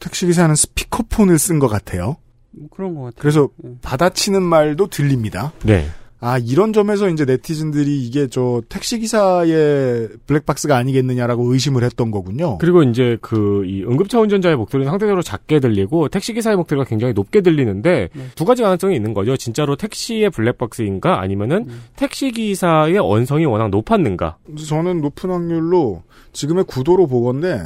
[0.00, 2.16] 택시기사는 스피커폰을 쓴 것 같아요.
[2.50, 3.20] 뭐 그런 것 같아요.
[3.20, 3.48] 그래서
[3.82, 5.52] 받아치는 말도 들립니다.
[5.64, 5.86] 네.
[6.20, 12.58] 아, 이런 점에서 이제 네티즌들이 이게 저 택시기사의 블랙박스가 아니겠느냐라고 의심을 했던 거군요.
[12.58, 17.40] 그리고 이제 그 이 응급차 운전자의 목소리는 상대적으로 작게 들리고 택시 기사의 목소리가 굉장히 높게
[17.40, 19.36] 들리는데 두 가지 가능성이 있는 거죠.
[19.36, 24.38] 진짜로 택시의 블랙박스인가 아니면은 택시 기사의 언성이 워낙 높았는가.
[24.66, 27.62] 저는 높은 확률로 지금의 구도로 보건데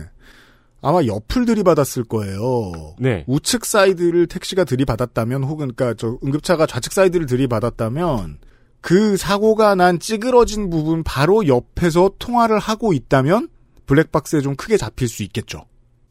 [0.83, 2.95] 아마 옆을 들이받았을 거예요.
[2.99, 3.25] 네.
[3.29, 8.39] 우측 사이드를 택시가 들이받았다면 혹은 그러니까 저 응급차가 좌측 사이드를 들이받았다면
[8.81, 13.49] 그 사고가 난 찌그러진 부분 바로 옆에서 통화를 하고 있다면
[13.87, 15.67] 블랙박스에 좀 크게 잡힐 수 있겠죠.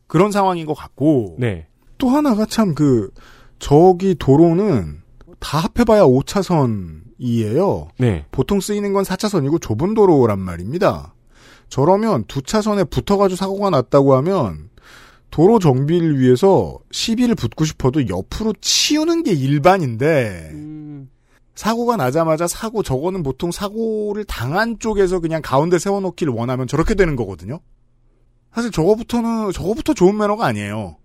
[0.07, 1.67] 그런 상황인 것 같고 네.
[1.97, 3.11] 또 하나가 참 그
[3.59, 5.01] 저기 도로는
[5.39, 7.87] 다 합해봐야 5차선이에요.
[7.99, 8.25] 네.
[8.31, 11.13] 보통 쓰이는 건 4차선이고 좁은 도로란 말입니다.
[11.71, 14.69] 저러면 두 차선에 붙어가지고 사고가 났다고 하면
[15.31, 20.51] 도로 정비를 위해서 시비를 붙고 싶어도 옆으로 치우는 게 일반인데
[21.55, 27.61] 사고가 나자마자 사고 저거는 보통 사고를 당한 쪽에서 그냥 가운데 세워놓기를 원하면 저렇게 되는 거거든요.
[28.53, 30.97] 사실 저거부터는 저거부터 좋은 매너가 아니에요.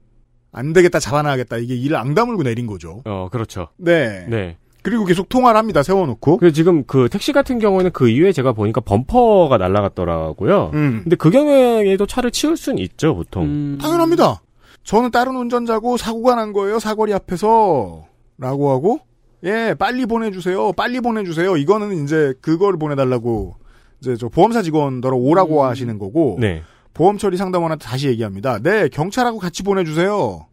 [0.50, 3.02] 안 되겠다 잡아놔야겠다 이게 일을 앙다물고 내린 거죠.
[3.04, 3.68] 어, 그렇죠.
[3.76, 4.26] 네.
[4.28, 4.56] 네.
[4.86, 5.82] 그리고 계속 통화를 합니다.
[5.82, 6.36] 세워놓고.
[6.36, 10.70] 그 지금 그 택시 같은 경우에는 그 이후에 제가 보니까 범퍼가 날아갔더라고요.
[10.74, 11.00] 음.
[11.02, 13.46] 근데 그 경우에도 차를 치울 수는 있죠, 보통.
[13.46, 13.78] 음.
[13.82, 14.42] 당연합니다.
[14.84, 16.78] 저는 다른 운전자고 사고가 난 거예요.
[16.78, 18.04] 사거리 앞에서
[18.38, 19.00] 라고 하고
[19.42, 20.72] 예 빨리 보내주세요.
[20.74, 21.56] 빨리 보내주세요.
[21.56, 23.56] 이거는 이제 그걸 보내달라고
[24.00, 26.62] 이제 저 보험사 직원더러 오라고 하시는 거고 네.
[26.94, 28.60] 보험 처리 상담원한테 다시 얘기합니다.
[28.60, 30.46] 네 경찰하고 같이 보내주세요.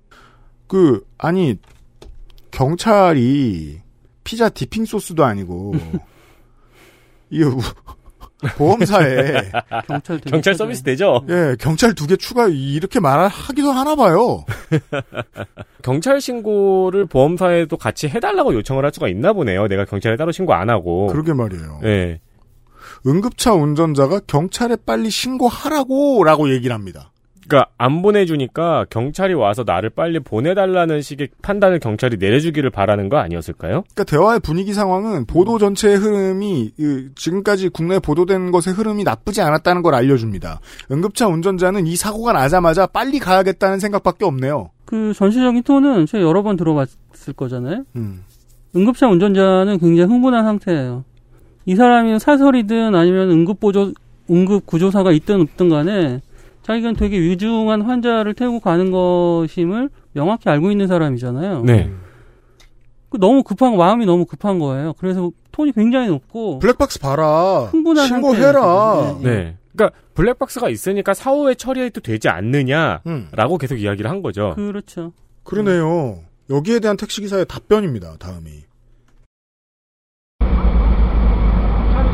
[0.65, 1.59] 그 아니
[2.49, 3.83] 경찰이
[4.23, 5.73] 피자 디핑 소스도 아니고
[7.29, 7.59] 이게 우-
[8.57, 9.51] 보험사에
[9.87, 11.23] 경찰 경찰 서비스 되죠?
[11.29, 14.43] 예 경찰 두 개 추가 이렇게 말하기도 하나 봐요.
[15.81, 19.67] 경찰 신고를 보험사에도 같이 해달라고 요청을 할 수가 있나 보네요.
[19.67, 21.07] 내가 경찰에 따로 신고 안 하고.
[21.07, 21.79] 그러게 말이에요.
[21.83, 22.19] 네.
[23.07, 27.12] 응급차 운전자가 경찰에 빨리 신고하라고라고 얘기를 합니다.
[27.47, 33.83] 그러니까 안 보내주니까 경찰이 와서 나를 빨리 보내달라는 식의 판단을 경찰이 내려주기를 바라는 거 아니었을까요?
[33.93, 39.81] 그러니까 대화의 분위기 상황은 보도 전체의 흐름이 그, 지금까지 국내에 보도된 것의 흐름이 나쁘지 않았다는
[39.81, 40.59] 걸 알려줍니다.
[40.91, 44.69] 응급차 운전자는 이 사고가 나자마자 빨리 가야겠다는 생각밖에 없네요.
[44.85, 47.83] 그 전체적인 톤은 제가 여러 번 들어봤을 거잖아요.
[47.95, 48.23] 음.
[48.75, 51.03] 응급차 운전자는 굉장히 흥분한 상태예요.
[51.65, 53.93] 이 사람이 사설이든 아니면 응급보조,
[54.29, 56.21] 응급구조사가 있든 없든 간에
[56.63, 61.63] 자기는 되게 위중한 환자를 태우고 가는 것임을 명확히 알고 있는 사람이잖아요.
[61.63, 61.91] 네.
[63.09, 64.93] 그 너무 급한, 마음이 너무 급한 거예요.
[64.97, 66.59] 그래서 톤이 굉장히 높고.
[66.59, 67.65] 블랙박스 봐라.
[67.65, 69.17] 흥분한 신고해라.
[69.21, 69.29] 네.
[69.29, 69.57] 네.
[69.75, 73.57] 그러니까 블랙박스가 있으니까 사후에 처리해도 되지 않느냐라고 음.
[73.59, 74.53] 계속 이야기를 한 거죠.
[74.55, 75.11] 그렇죠.
[75.43, 76.19] 그러네요.
[76.49, 78.15] 여기에 대한 택시기사의 답변입니다.
[78.17, 78.49] 다음이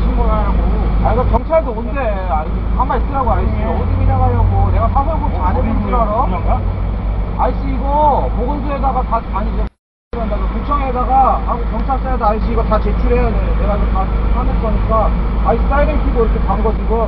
[0.00, 0.89] 신고를 하라고.
[1.02, 1.98] 아, 이거 경찰도 온대.
[2.28, 2.44] 아,
[2.76, 3.46] 가만 있으라고, 아저씨.
[3.48, 4.70] 어디 그냥 가려고.
[4.70, 6.60] 내가 사설고치 안 해본 줄 알아?
[7.38, 13.56] 아저씨, 이거 보건소에다가 다, 아니, 저, 한다고 구청에다가 하고 경찰서에다 아저씨 이거 다 제출해야 돼.
[13.60, 14.00] 내가 이거 다
[14.34, 15.10] 하는 거니까.
[15.46, 17.06] 아저씨 사이렌 키고 이렇게 간거 지금.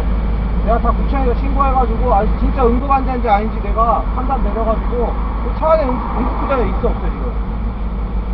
[0.65, 5.13] 내가 다 구청에다 신고해가지고, 아저씨 진짜 응급환자인지 아닌지 내가 판단 내려가지고,
[5.45, 7.33] 그차 안에 응급, 응급구조자 있어, 없어, 지금?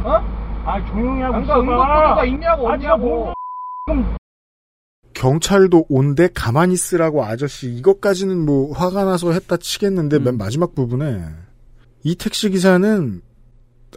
[0.05, 0.21] 어?
[0.67, 1.59] 아, 조용히 하고 있어봐.
[1.59, 3.33] 응급구조자 있냐고, 아, 진짜 없냐고.
[5.19, 11.25] 경찰도 온데 가만히 있으라고 아저씨 이것까지는 뭐 화가 나서 했다 치겠는데 맨 마지막 부분에
[12.05, 13.21] 이 택시 기사는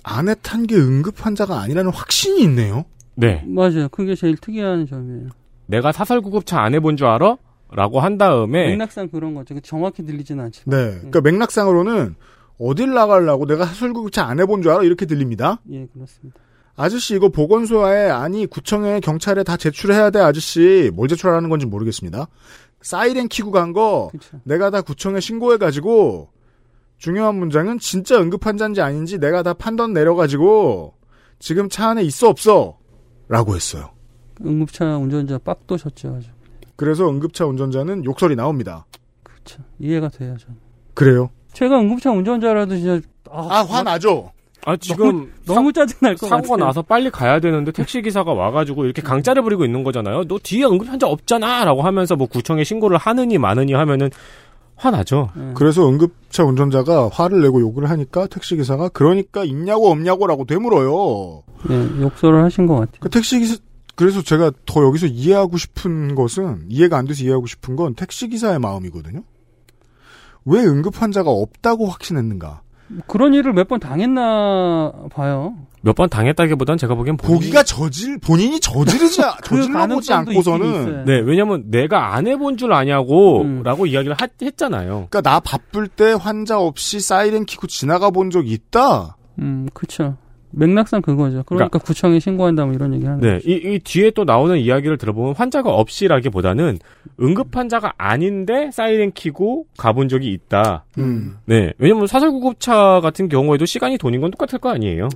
[0.03, 2.85] 안에 탄 게 응급 환자가 아니라는 확신이 있네요.
[3.13, 3.43] 네.
[3.45, 3.87] 맞아요.
[3.89, 5.29] 그게 제일 특이한 점이에요.
[5.67, 7.37] 내가 사설 구급차 안 해본 줄 알아?
[7.73, 9.59] 라고 한 다음에 맥락상 그런 거죠.
[9.61, 10.75] 정확히 들리지는 않지만.
[10.77, 10.95] 네.
[10.95, 12.15] 그러니까 맥락상으로는
[12.57, 14.83] 어딜 나가려고 내가 사설 구급차 안 해본 줄 알아?
[14.83, 15.61] 이렇게 들립니다.
[15.69, 16.39] 예, 그렇습니다.
[16.81, 22.27] 아저씨 이거 보건소에 아니 구청에 경찰에 다 제출해야 돼 아저씨 뭘 제출하라는 건지 모르겠습니다.
[22.81, 24.09] 사이렌 키고 간 거
[24.43, 26.29] 내가 다 구청에 신고해 가지고
[26.97, 30.95] 중요한 문장은 진짜 응급 환자인지 아닌지 내가 다 판단 내려 가지고
[31.39, 32.77] 지금 차 안에 있어 없어
[33.27, 33.91] 라고 했어요.
[34.43, 36.15] 응급차 운전자 빡 도 셨죠.
[36.17, 36.29] 아주.
[36.75, 38.85] 그래서 응급차 운전자는 욕설이 나옵니다.
[39.23, 39.61] 그렇죠.
[39.79, 40.35] 이해가 돼요.
[40.39, 40.57] 저는.
[40.95, 41.29] 그래요?
[41.53, 44.31] 제가 응급차 운전자라도 진짜 아, 화나죠.
[44.65, 46.65] 아 지금 너무, 너무 짜증날 것 사고가 같아요.
[46.67, 50.25] 나서 빨리 가야 되는데 택시 기사가 와가지고 이렇게 강짜를 부리고 있는 거잖아요.
[50.25, 54.09] 너 뒤에 응급 환자 없잖아라고 하면서 뭐 구청에 신고를 하느니 마느니 하면은
[54.75, 55.29] 화나죠.
[55.53, 61.43] 그래서 응급차 운전자가 화를 내고 욕을 하니까 택시 기사가 그러니까 있냐고 없냐고라고 되물어요.
[61.69, 62.97] 네, 욕설을 하신 것 같아요.
[62.99, 63.57] 그 택시 기사
[63.95, 68.57] 그래서 제가 더 여기서 이해하고 싶은 것은 이해가 안 돼서 이해하고 싶은 건 택시 기사의
[68.57, 69.23] 마음이거든요.
[70.45, 72.61] 왜 응급 환자가 없다고 확신했는가?
[72.93, 75.53] 뭐 그런 일을 몇 번 당했나 봐요.
[75.83, 81.05] 몇 번 당했다기보단 제가 보기엔 본인이- 보기가 저질 본인이 저지르지 그 저질러 보지 않고서는.
[81.05, 85.07] 네, 왜냐면 내가 안 해본 줄 아냐고라고 이야기를 하- 했잖아요.
[85.09, 89.17] 그러니까 나 바쁠 때 환자 없이 사이렌 키고 지나가 본 적 있다.
[89.39, 90.17] 음, 그쵸.
[90.51, 91.43] 맥락상 그거죠.
[91.45, 94.97] 그러니까, 그러니까- 구청에 신고한다 뭐 이런 얘기 하는 네, 이, 이 뒤에 또 나오는 이야기를
[94.97, 96.79] 들어보면 환자가 없이라기보다는
[97.21, 100.85] 응급 환자가 아닌데 사이렌 키고 가본 적이 있다.
[100.97, 101.37] 음.
[101.45, 105.09] 네, 왜냐면 사설 구급차 같은 경우에도 시간이 돈인 건 똑같을 거 아니에요.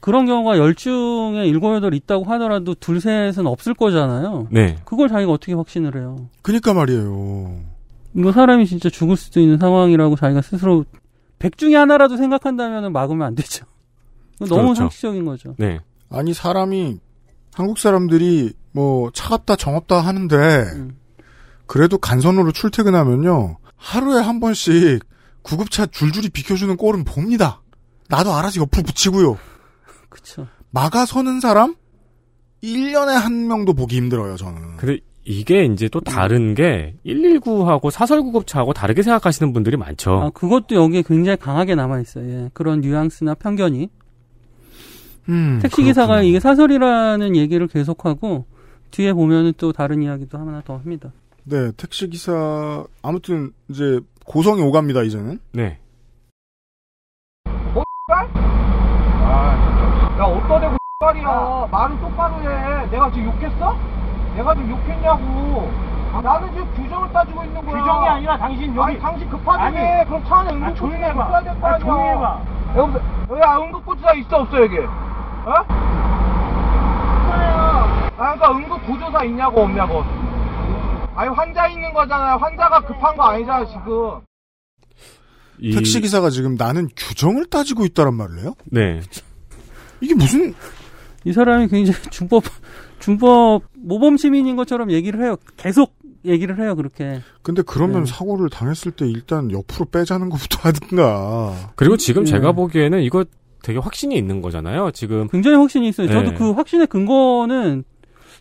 [0.00, 4.48] 그런 경우가 열 중에 일곱 여덟 있다고 하더라도 둘 셋은 없을 거잖아요.
[4.50, 4.76] 네.
[4.84, 6.16] 그걸 자기가 어떻게 확신을 해요?
[6.42, 7.60] 그니까 말이에요.
[8.16, 10.84] 이거 사람이 진짜 죽을 수도 있는 상황이라고 자기가 스스로
[11.38, 13.66] 백 중에 하나라도 생각한다면 막으면 안 되죠.
[14.36, 14.80] 이거 너무 그렇죠.
[14.80, 15.54] 상식적인 거죠.
[15.58, 15.78] 네.
[16.10, 16.98] 아니 사람이
[17.52, 20.98] 한국 사람들이 뭐 차갑다 정없다 하는데 음.
[21.66, 25.04] 그래도 간선으로 출퇴근하면요 하루에 한 번씩
[25.42, 27.62] 구급차 줄줄이 비켜주는 꼴은 봅니다.
[28.08, 29.38] 나도 알아서 옆으로 붙이고요.
[30.08, 30.46] 그쵸.
[30.70, 31.74] 막아서는 사람
[32.62, 34.76] 1년에 한 명도 보기 힘들어요 저는.
[34.76, 40.12] 근데 이게 이제 또 다른 게 119하고 사설 구급차하고 다르게 생각하시는 분들이 많죠.
[40.12, 42.28] 아, 그것도 여기에 굉장히 강하게 남아 있어요.
[42.28, 42.50] 예.
[42.52, 43.88] 그런 뉘앙스나 편견이.
[45.28, 46.22] 음, 택시기사가.
[46.22, 48.44] 이게 사설이라는 얘기를 계속하고,
[48.90, 51.10] 뒤에 보면은 또 다른 이야기도 하나 더 합니다.
[51.46, 55.38] 네 택시 기사 아무튼 이제 고성이 오갑니다 이제는.
[55.52, 55.78] 네.
[59.26, 61.68] 아, 야, 어디다 대고 X발이야.
[61.70, 62.86] 말은 똑바로 해.
[62.90, 63.76] 내가 지금 욕했어?
[64.36, 65.70] 내가 지금 욕했냐고.
[66.12, 67.80] 아, 나는 지금 규정을 따지고 있는 거야.
[67.82, 69.64] 규정이 아니라 당신 여기- 아니, 당신 급하다며.
[69.80, 70.04] 아니.
[70.06, 71.22] 그럼 차 안에 아, 조용히 해봐.
[71.24, 71.78] 아, 아니야.
[71.78, 72.42] 조용히 해봐.
[72.76, 73.02] 여보세요.
[73.30, 74.76] 여기 아, 응급구조사 있어, 없어, 여기?
[75.46, 75.50] 어?
[77.24, 78.10] 있어요.
[78.16, 80.02] 아, 그러니까 응급 구조사 있냐고, 없냐고.
[81.16, 82.36] 아니, 환자 있는 거잖아요.
[82.36, 84.20] 환자가 급한 거 아니잖아, 지금.
[85.60, 88.54] 이- 택시 기사가 지금 나는 규정을 따지고 있다란 말을 해요?
[88.64, 89.00] 네.
[90.00, 90.52] 이게 무슨
[91.24, 92.42] 이 사람이 굉장히 준법,
[92.98, 95.36] 준법 모범 시민인 것처럼 얘기를 해요.
[95.56, 97.20] 계속 얘기를 해요, 그렇게.
[97.42, 98.10] 근데 그러면 네.
[98.12, 101.72] 사고를 당했을 때 일단 옆으로 빼자는 것부터 하든가.
[101.76, 102.30] 그리고 지금 네.
[102.32, 103.24] 제가 보기에는 이거
[103.64, 104.90] 되게 확신이 있는 거잖아요.
[104.92, 106.06] 지금 굉장히 확신이 있어요.
[106.06, 106.36] 저도 네.
[106.36, 107.84] 그 확신의 근거는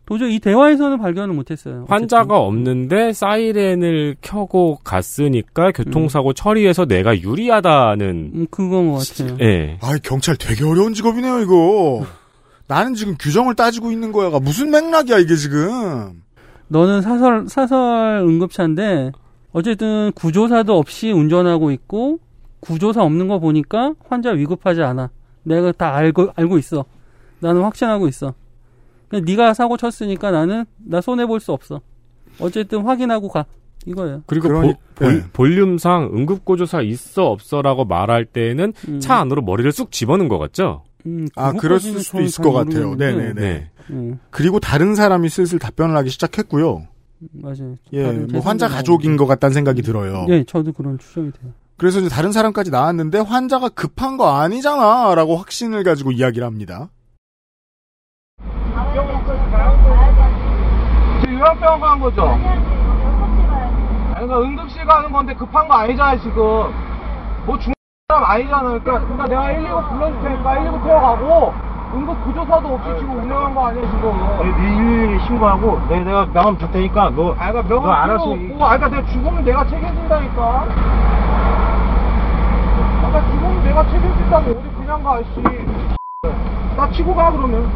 [0.06, 1.86] 도저히 이 대화에서는 발견을 못했어요.
[1.88, 9.38] 환자가 없는데 사이렌을 켜고 갔으니까 교통사고 처리해서 내가 유리하다는 음, 그건 것 같아요.
[9.40, 9.78] 예.
[9.82, 12.06] 아, 경찰 되게 어려운 직업이네요, 이거.
[12.68, 16.22] 나는 지금 규정을 따지고 있는 거야가 무슨 맥락이야, 이게 지금.
[16.68, 19.12] 너는 사설 사설 응급차인데
[19.54, 22.20] 어쨌든 구조사도 없이 운전하고 있고
[22.64, 25.10] 구조사 없는 거 보니까 환자 위급하지 않아.
[25.44, 26.86] 내가 다 알고 알고 있어.
[27.40, 28.34] 나는 확신하고 있어.
[29.10, 31.82] 그냥 네가 사고 쳤으니까 나는 나 손해 볼 수 없어.
[32.40, 33.46] 어쨌든 확인하고 가.
[33.86, 34.24] 이거예요.
[34.28, 35.24] 그리고 그러니- 보- 볼, 네.
[35.34, 39.00] 볼륨상 응급구조사 있어 없어라고 말할 때는 음.
[39.02, 40.84] 차 안으로 머리를 쑥 집어넣은 것 같죠?
[41.06, 42.88] 음, 아, 그것까지는 수도 있을 잘것 같아요.
[42.92, 43.34] 모르겠는데.
[43.34, 43.42] 네네네.
[43.42, 43.70] 네.
[43.90, 46.88] 음, 그리고 다른 사람이 슬슬 답변을 하기 시작했고요.
[47.34, 47.76] 맞아요.
[47.92, 50.26] 예, 뭐 환자 가족인 것 같다는 생각이 들어요.
[50.30, 51.52] 예, 저도 그런 추정이 돼요.
[51.78, 56.90] 그래서 이제 다른 사람까지 나왔는데 환자가 급한 거 아니잖아 라고 확신을 가지고 이야기를 합니다.
[61.22, 62.24] 지금 요양병원 간 거죠?
[62.26, 62.44] 아니,
[64.28, 66.36] 그러니까 응급실 가는 건데 급한 거 아니잖아요, 지금.
[67.46, 67.74] 뭐 중요한
[68.10, 68.82] 사람 아니잖아요.
[68.84, 71.54] 그러니까, 그러니까 내가 119 불러줄 테니까 119 태워가고,
[71.96, 74.12] 응급 구조사도 없이 지금 운행한 거 아니야, 지금.
[74.40, 78.78] 네112 신고하고 내, 내가 명함 줄 테니까 너, 아, 그러니까 너 명함 알아서 이- 아,
[78.78, 80.68] 그러니까 내가 죽으면 내가 책임진다니까.
[83.14, 85.42] 아까 죽으면 내가 책임진다고 어디 그냥 가, 씨.
[86.76, 87.70] 나 치고 가, 그러면.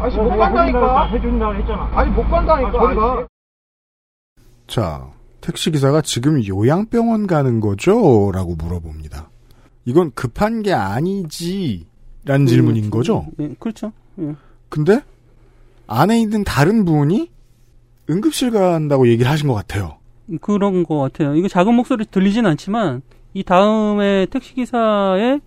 [0.00, 1.06] 아씨, 못 내가 간다니까.
[1.10, 1.90] 해준다고 했잖아.
[1.94, 2.68] 아니, 못 간다니까.
[2.70, 3.12] 아, 저리 가.
[3.12, 3.26] 아저씨.
[4.66, 5.06] 자,
[5.42, 8.32] 택시기사가 지금 요양병원 가는 거죠?
[8.34, 9.30] 라고 물어봅니다.
[9.84, 11.86] 이건 급한 게 아니지.
[12.24, 13.26] 라는 질문인 거죠?
[13.38, 13.92] 예, 그렇죠.
[14.18, 14.34] 예.
[14.70, 15.02] 근데
[15.86, 17.30] 안에 있는 다른 분이
[18.10, 19.98] 응급실 간다고 얘기를 하신 것 같아요.
[20.40, 21.36] 그런 것 같아요.
[21.36, 23.02] 이거 작은 목소리 들리진 않지만
[23.34, 25.40] 이 다음에 택시 기사의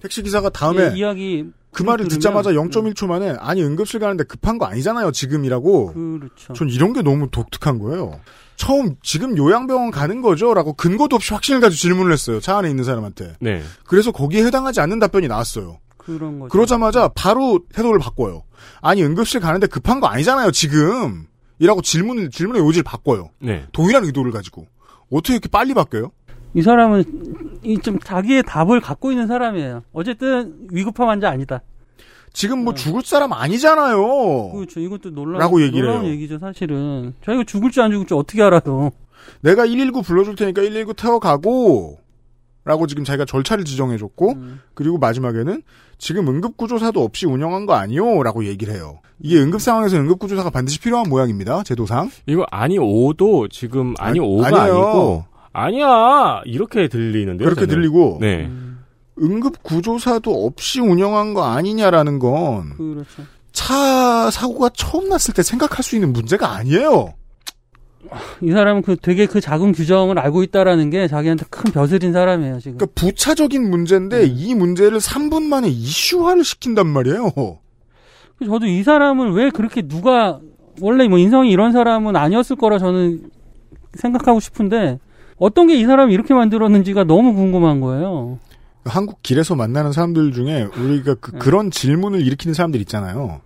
[0.00, 4.58] 택시 기사가 다음에 예, 이야기 그 말을 들으면- 듣자마자 0.1초 만에 아니 응급실 가는데 급한
[4.58, 5.92] 거 아니잖아요 지금이라고.
[5.94, 6.52] 그렇죠.
[6.54, 8.20] 전 이런 게 너무 독특한 거예요.
[8.56, 12.40] 처음 지금 요양병원 가는 거죠라고 근거도 없이 확신을 가지고 질문을 했어요.
[12.40, 13.36] 차 안에 있는 사람한테.
[13.40, 13.62] 네.
[13.86, 15.78] 그래서 거기에 해당하지 않는 답변이 나왔어요.
[15.96, 16.50] 그런 거죠.
[16.50, 18.42] 그러자마자 바로 태도를 바꿔요.
[18.80, 21.26] 아니 응급실 가는데 급한 거 아니잖아요 지금.
[21.58, 23.30] 이라고 질문을 질문의 요지를 바꿔요.
[23.40, 23.64] 네.
[23.72, 24.66] 동일한 의도를 가지고
[25.10, 26.10] 어떻게 이렇게 빨리 바뀌어요?
[26.54, 27.04] 이 사람은
[27.64, 29.82] 이 좀 자기의 답을 갖고 있는 사람이에요.
[29.92, 31.62] 어쨌든 위급한 환자 아니다.
[32.32, 34.52] 지금 뭐 죽을 사람 아니잖아요.
[34.52, 34.80] 그렇죠.
[34.80, 36.12] 이것도 놀라 라고 얘기를 놀라운 해요.
[36.12, 37.14] 얘기죠, 사실은.
[37.24, 38.90] 자기가 죽을지 안 죽을지 어떻게 알아요?
[39.42, 41.98] 내가 119 불러줄 테니까 119 태워가고
[42.64, 44.60] 라고 지금 자기가 절차를 지정해줬고 음.
[44.74, 45.62] 그리고 마지막에는
[45.98, 48.22] 지금 응급구조사도 없이 운영한 거 아니요?
[48.22, 49.00] 라고 얘기를 해요.
[49.20, 51.62] 이게 응급 상황에서 응급구조사가 반드시 필요한 모양입니다.
[51.64, 52.10] 제도상.
[52.26, 54.62] 이거 아니 오도 지금 아니 아- 오가 아니에요.
[54.74, 57.46] 아니고 아니야 이렇게 들리는데요.
[57.46, 57.74] 그렇게 저는.
[57.74, 58.50] 들리고 네.
[59.20, 63.22] 응급 구조사도 없이 운영한 거 아니냐라는 건 그렇죠.
[63.52, 67.14] 차 사고가 처음 났을 때 생각할 수 있는 문제가 아니에요.
[68.40, 72.78] 이 사람은 그 되게 그 작은 규정을 알고 있다라는 게 자기한테 큰 벼슬인 사람이에요, 지금.
[72.78, 77.30] 그러니까 부차적인 문제인데 이 문제를 3분 만에 이슈화를 시킨단 말이에요.
[78.44, 80.40] 저도 이 사람을 왜 그렇게 누가
[80.80, 83.30] 원래 뭐 인성이 이런 사람은 아니었을 거라 저는
[83.94, 84.98] 생각하고 싶은데
[85.36, 88.38] 어떤 게 이 사람을 이렇게 만들었는지가 너무 궁금한 거예요.
[88.84, 91.20] 한국 길에서 만나는 사람들 중에 우리가 네.
[91.20, 93.40] 그, 그런 질문을 일으키는 사람들 있잖아요.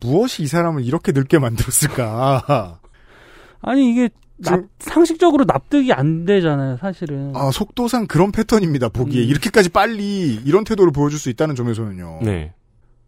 [0.00, 2.78] 무엇이 이 사람을 이렇게 늙게 만들었을까?
[3.62, 7.32] 아니 이게 납- 상식적으로 납득이 안 되잖아요, 사실은.
[7.34, 9.22] 아, 속도상 그런 패턴입니다, 보기에.
[9.22, 9.28] 음.
[9.28, 12.18] 이렇게까지 빨리 이런 태도를 보여줄 수 있다는 점에서는요.
[12.22, 12.52] 네.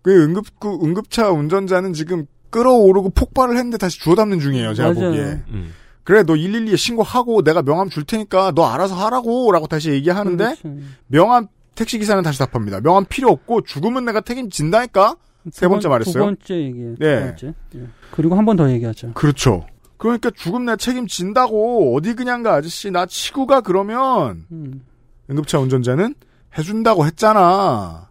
[0.03, 5.11] 그 응급구, 응급차 운전자는 지금 끌어오르고 폭발을 했는데 다시 주워 담는 중이에요, 제가 맞아요.
[5.11, 5.23] 보기에.
[5.49, 5.73] 음.
[6.07, 10.79] 그래, 너 112에 신고하고 내가 명함 줄 테니까 너 알아서 하라고 라고 다시 얘기하는데 그렇죠.
[11.09, 12.81] 명함 택시 기사는 다시 답합니다.
[12.81, 15.16] 명함 필요 없고 죽으면 내가 책임진다니까?
[15.51, 16.14] 세 번째 말했어요.
[16.14, 16.95] 두 번째 얘기예요.
[16.99, 17.16] 네.
[17.19, 17.55] 두 번째.
[17.75, 17.81] 예.
[18.12, 19.12] 그리고 한 번 더 얘기하죠.
[19.14, 19.66] 그렇죠.
[19.97, 24.83] 그러니까 죽음 내가 책임진다고 어디 그냥 가 아저씨 나 치고 가 그러면 음.
[25.29, 26.14] 응급차 운전자는
[26.57, 28.11] 해준다고 했잖아.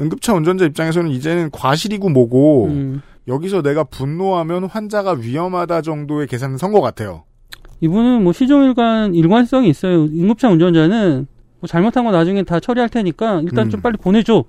[0.00, 3.02] 응급차 운전자 입장에서는 이제는 과실이고 뭐고 음.
[3.28, 7.24] 여기서 내가 분노하면 환자가 위험하다 정도의 계산은 선것 같아요.
[7.80, 10.04] 이분은 뭐 시종일관 일관성이 있어요.
[10.04, 11.26] 응급차 운전자는
[11.60, 13.70] 뭐 잘못한 거 나중에 다 처리할 테니까 일단 음.
[13.70, 14.44] 좀 빨리 보내줘.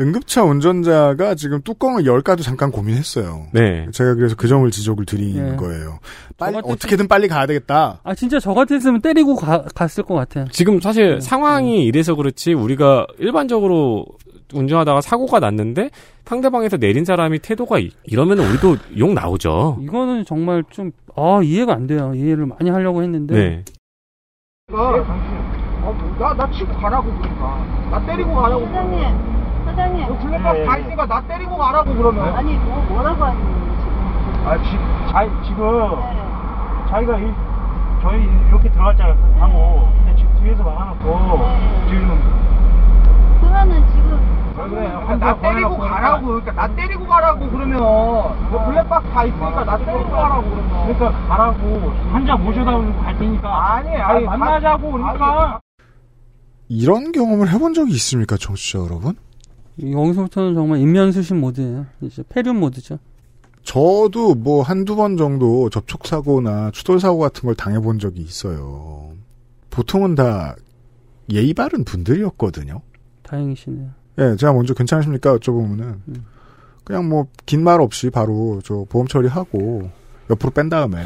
[0.00, 3.46] 응급차 운전자가 지금 뚜껑을 열까도 잠깐 고민했어요.
[3.52, 3.86] 네.
[3.92, 5.56] 제가 그래서 그 점을 지적을 드리는 예.
[5.56, 5.98] 거예요.
[6.36, 8.00] 빨리 어떻게든 빨리 가야 되겠다.
[8.02, 10.46] 아 진짜 저 같았으면 때리고 가- 갔을 것 같아요.
[10.50, 10.80] 지금 네.
[10.80, 14.06] 사실 상황이 이래서 그렇지 우리가 일반적으로
[14.52, 15.90] 운전하다가 사고가 났는데
[16.24, 19.78] 상대방에서 내린 사람이 태도가 이- 이러면 우리도 욕 나오죠.
[19.80, 22.12] 이거는 정말 좀 아 이해가 안 돼요.
[22.12, 23.64] 이해를 많이 하려고 했는데 네.
[24.72, 27.64] 어, 나, 나 치고 가라고 그러니까.
[27.90, 28.66] 나 때리고 가라고.
[28.66, 30.08] 사장님, 사장님.
[30.08, 32.34] 너 블랙박스 다 있으니까 나 때리고 가라고 그러면.
[32.34, 34.46] 아니, 뭐, 뭐라고 하는 거예요, 지금?
[34.46, 37.32] 아, 지, 자, 지금, 자기가 이,
[38.02, 39.88] 저희 이렇게 들어갔잖아요, 하고.
[39.98, 41.04] 근데 지금 뒤에서 막아놓고,
[41.88, 42.18] 지금.
[43.40, 44.86] 그러면은 지금 왜 그래?
[44.86, 46.26] 아, 나 때리고 가라고.
[46.26, 47.78] 그러니까 나 때리고 가라고 그러면.
[47.78, 50.94] 너 블랙박스 다 있으니까 나 때리고 가라고 그러면.
[50.94, 51.90] 그러니까 가라고.
[52.12, 52.70] 환자 모셔다
[53.02, 53.74] 갈 테니까.
[53.74, 54.24] 아니, 아니.
[54.24, 55.60] 만나자고 그러니까.
[56.68, 59.16] 이런 경험을 해본 적이 있습니까, 청취자 여러분?
[59.82, 61.86] 여기서부터는 정말 인면수신 모드예요.
[62.00, 62.98] 이제 폐륜 모드죠.
[63.64, 69.12] 저도 뭐 한두 번 정도 접촉사고나 추돌사고 같은 걸 당해본 적이 있어요.
[69.70, 70.54] 보통은 다
[71.32, 72.82] 예의 바른 분들이었거든요.
[73.22, 73.88] 다행이시네요.
[74.18, 75.36] 예, 제가 먼저 괜찮으십니까?
[75.38, 75.96] 여쭤보면은.
[76.84, 79.90] 그냥 뭐, 긴 말 없이 바로 저 보험 처리하고
[80.30, 81.02] 옆으로 뺀 다음에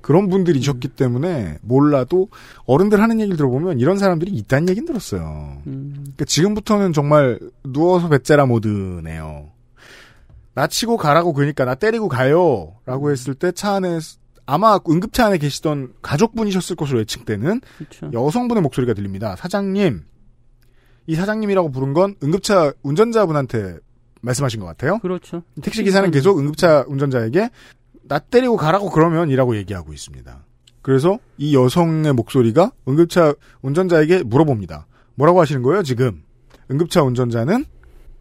[0.00, 2.28] 그런 분들이셨기 때문에 몰라도
[2.66, 5.58] 어른들 하는 얘기를 들어보면 이런 사람들이 있다는 얘기는 들었어요.
[5.66, 5.92] 음.
[5.94, 9.48] 그러니까 지금부터는 정말 누워서 배째라 모드네요.
[10.54, 12.74] 나 치고 가라고 그러니까 나 때리고 가요.
[12.86, 13.98] 라고 했을 때 차 안에
[14.46, 18.10] 아마 응급차 안에 계시던 가족분이셨을 것으로 예측되는 그쵸.
[18.12, 19.36] 여성분의 목소리가 들립니다.
[19.36, 20.02] 사장님.
[21.10, 23.78] 이 사장님이라고 부른 건 응급차 운전자분한테
[24.20, 25.00] 말씀하신 것 같아요.
[25.00, 25.42] 그렇죠.
[25.60, 27.50] 택시 기사는 계속 응급차 운전자에게
[28.04, 30.44] 나 때리고 가라고 그러면이라고 얘기하고 있습니다.
[30.82, 34.86] 그래서 이 여성의 목소리가 응급차 운전자에게 물어봅니다.
[35.16, 36.22] 뭐라고 하시는 거예요, 지금?
[36.70, 37.64] 응급차 운전자는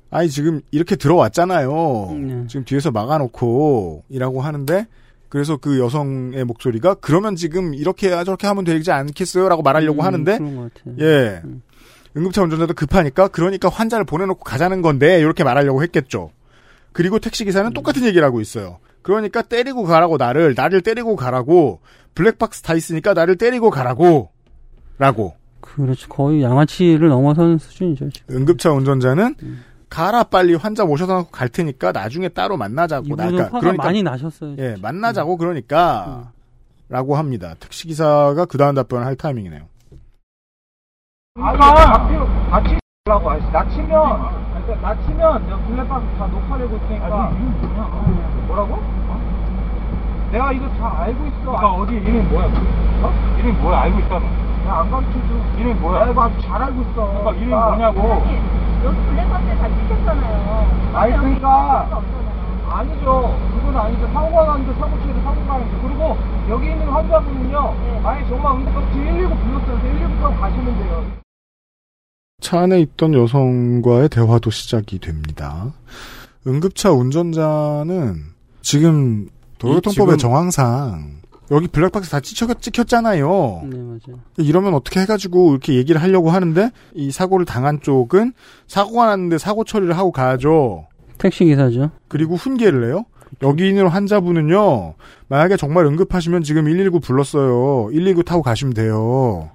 [0.10, 2.18] 아이 지금 이렇게 들어왔잖아요.
[2.20, 2.48] 네.
[2.48, 4.88] 지금 뒤에서 막아놓고 이라고 하는데
[5.30, 9.48] 그래서 그 여성의 목소리가 그러면 지금 이렇게 저렇게 하면 되지 않겠어요?
[9.48, 10.96] 라고 말하려고 음, 하는데 그런 것 같아요.
[11.02, 11.44] 예.
[12.18, 16.32] 응급차 운전자도 급하니까 그러니까 환자를 보내놓고 가자는 건데 이렇게 말하려고 했겠죠.
[16.92, 18.80] 그리고 택시 기사는 똑같은 얘기를 하고 있어요.
[19.02, 21.80] 그러니까 때리고 가라고 나를 나를 때리고 가라고
[22.16, 24.32] 블랙박스 다 있으니까 나를 때리고 가라고
[24.98, 26.10] 라고 그렇죠.
[26.10, 28.10] 거의 양아치를 넘어서는 수준이죠.
[28.10, 28.36] 지금.
[28.36, 29.36] 응급차 운전자는
[29.90, 34.56] 가라 빨리 환자 놓고 갈 테니까 나중에 따로 만나자고 이분은 그러니까 화가 많이 나셨어요.
[34.58, 36.32] 예 만나자고 그러니까
[36.90, 37.56] 라고 합니다.
[37.60, 39.62] 택시 기사가 그 다음 답변을 할 타이밍이네요.
[41.38, 42.08] 아까
[42.50, 43.90] 같이 라고 아저씨 나 치면
[44.66, 47.32] 그러니까 나 치면 내가 블랙박스 다 녹화되고 있으니까
[48.48, 48.80] 뭐라고?
[50.32, 51.40] 내가 이거 다 알고 있어.
[51.42, 52.46] 그러니까 어디 이름 뭐야?
[52.46, 53.36] 어?
[53.40, 53.80] 이름이 뭐야?
[53.82, 54.26] 알고 있다며.
[54.68, 55.20] 야안 가르쳐줘.
[55.58, 56.06] 이름이 뭐야?
[56.06, 56.94] 나 이거 아주 잘 알고 있어.
[56.94, 58.26] 그러니까 이름이 뭐냐고.
[58.86, 60.68] 여기 블랙박스에 다 찍혔잖아요.
[60.94, 62.02] 아니 그러니까
[62.70, 63.38] 아니죠.
[63.56, 64.08] 그건 아니죠.
[64.14, 66.18] 사고가 났는데 사고 치에서 사고가 났는데 그리고
[66.50, 67.58] 여기 있는 환자분은요.
[68.08, 69.80] 아니 정말 응급박스 119 불렀어요.
[69.82, 71.12] 119 타고 가시면 돼요.
[72.42, 75.74] 차 안에 있던 여성과의 대화도 시작이 됩니다.
[76.48, 78.16] 응급차 운전자는
[78.62, 81.20] 지금 도로교통법의 지금- 정황상
[81.52, 83.28] 여기 블랙박스 다 찍혔, 찍혔잖아요.
[83.66, 84.20] 네, 맞아요.
[84.38, 88.34] 이러면 어떻게 해가지고 이렇게 얘기를 하려고 하는데 이 사고를 당한 쪽은
[88.68, 90.86] 사고가 났는데 사고 처리를 하고 가야죠.
[91.20, 91.92] 택시 기사죠.
[92.08, 93.06] 그리고 훈계를 해요.
[93.44, 94.96] 여기 있는 환자분은요.
[95.28, 97.90] 만약에 정말 응급하시면 지금 119 불렀어요.
[97.94, 99.52] 119 타고 가시면 돼요.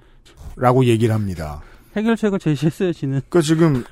[0.55, 1.61] 라고 얘기를 합니다.
[1.97, 3.21] 해결책을 제시했어요, 지는.
[3.29, 3.83] 그러니까 지금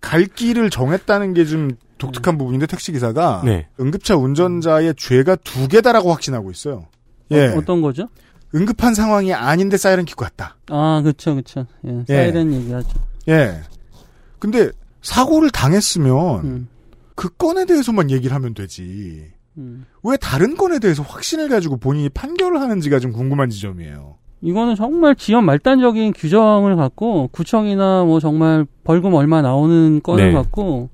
[0.00, 3.66] 갈 길을 정했다는 게 좀 독특한 부분인데 택시 기사가 네.
[3.80, 6.86] 응급차 운전자의 죄가 두 개다라고 확신하고 있어요.
[7.30, 7.46] 예.
[7.48, 8.08] 어, 떤 거죠?
[8.54, 10.56] 응급한 상황이 아닌데 사이렌 켜고 갔다.
[10.68, 11.66] 아, 그쵸, 그쵸.
[11.86, 12.14] 예, 예.
[12.14, 12.88] 사이렌 얘기하죠.
[13.28, 13.60] 예.
[14.38, 14.70] 근데
[15.02, 16.68] 사고를 당했으면 음.
[17.14, 19.32] 그 건에 대해서만 얘기를 하면 되지.
[19.56, 19.86] 음.
[20.02, 24.16] 왜 다른 건에 대해서 확신을 가지고 본인이 판결을 하는지가 좀 궁금한 지점이에요.
[24.40, 30.32] 이거는 정말 지연 말단적인 규정을 갖고 구청이나 뭐 정말 벌금 얼마 나오는 건을 네.
[30.32, 30.90] 갖고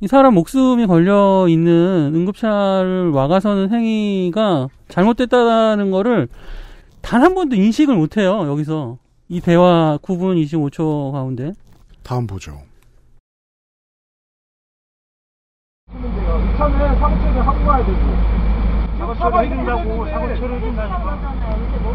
[0.00, 6.28] 이 사람 목숨이 걸려 있는 응급차를 와가서는 행위가 잘못됐다는 거를
[7.00, 8.98] 단 한 번도 인식을 못 해요, 여기서.
[9.28, 11.52] 이 대화 9분 25초 가운데.
[12.02, 12.58] 다음 보죠.
[16.56, 18.44] 처리를 하고 가야 되고.
[18.98, 21.18] 사고 처리 해준다고 사고 처리 해준다니까.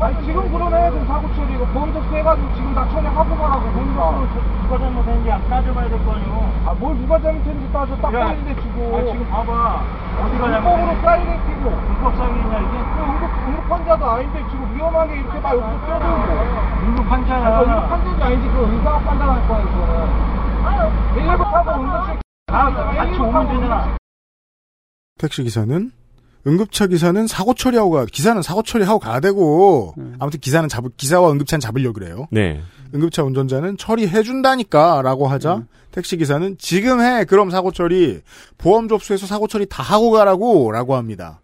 [0.02, 4.78] 아니 지금 그러네 그럼 사고 처리 이거 보험접수 해가지고 지금 다 처리하고 가라고 보험접수 누가
[4.78, 6.50] 잘못했는지 안 따져봐야 될 거 아니오.
[6.68, 9.82] 아뭘 누가 잘못했는지 따져 딱 야, 걸리는데 지금 아, 지금 봐봐.
[10.24, 11.02] 어디가 잘못했는지.
[11.02, 12.78] 사이렌 끼고 불법 사기냐 이게?
[12.78, 16.32] 그 응급, 응급 환자도 아닌데 지금 위험하게 이렇게 막 옆으로 뛰어들고
[16.84, 17.48] 응급 환자야.
[17.48, 20.10] 아, 응급 환자도 아니지 그거 의사가 판단할 거야 이거는
[21.16, 22.18] 119 타고 응급실
[22.52, 23.99] 아, 같이 오면 되잖아.
[25.20, 25.92] 택시 기사는
[26.48, 31.60] 응급차 기사는 사고 처리하고 가 기사는 사고 처리하고 가야 되고 아무튼 기사는 잡 기사와 응급차는
[31.60, 32.28] 잡으려 그래요.
[32.32, 32.62] 네.
[32.96, 38.22] 응급차 운전자는 처리해 준다니까라고 하자 택시 기사는 지금 해 그럼 사고 처리
[38.58, 41.42] 보험 접수해서 사고 처리 다 하고 가라고라고 합니다.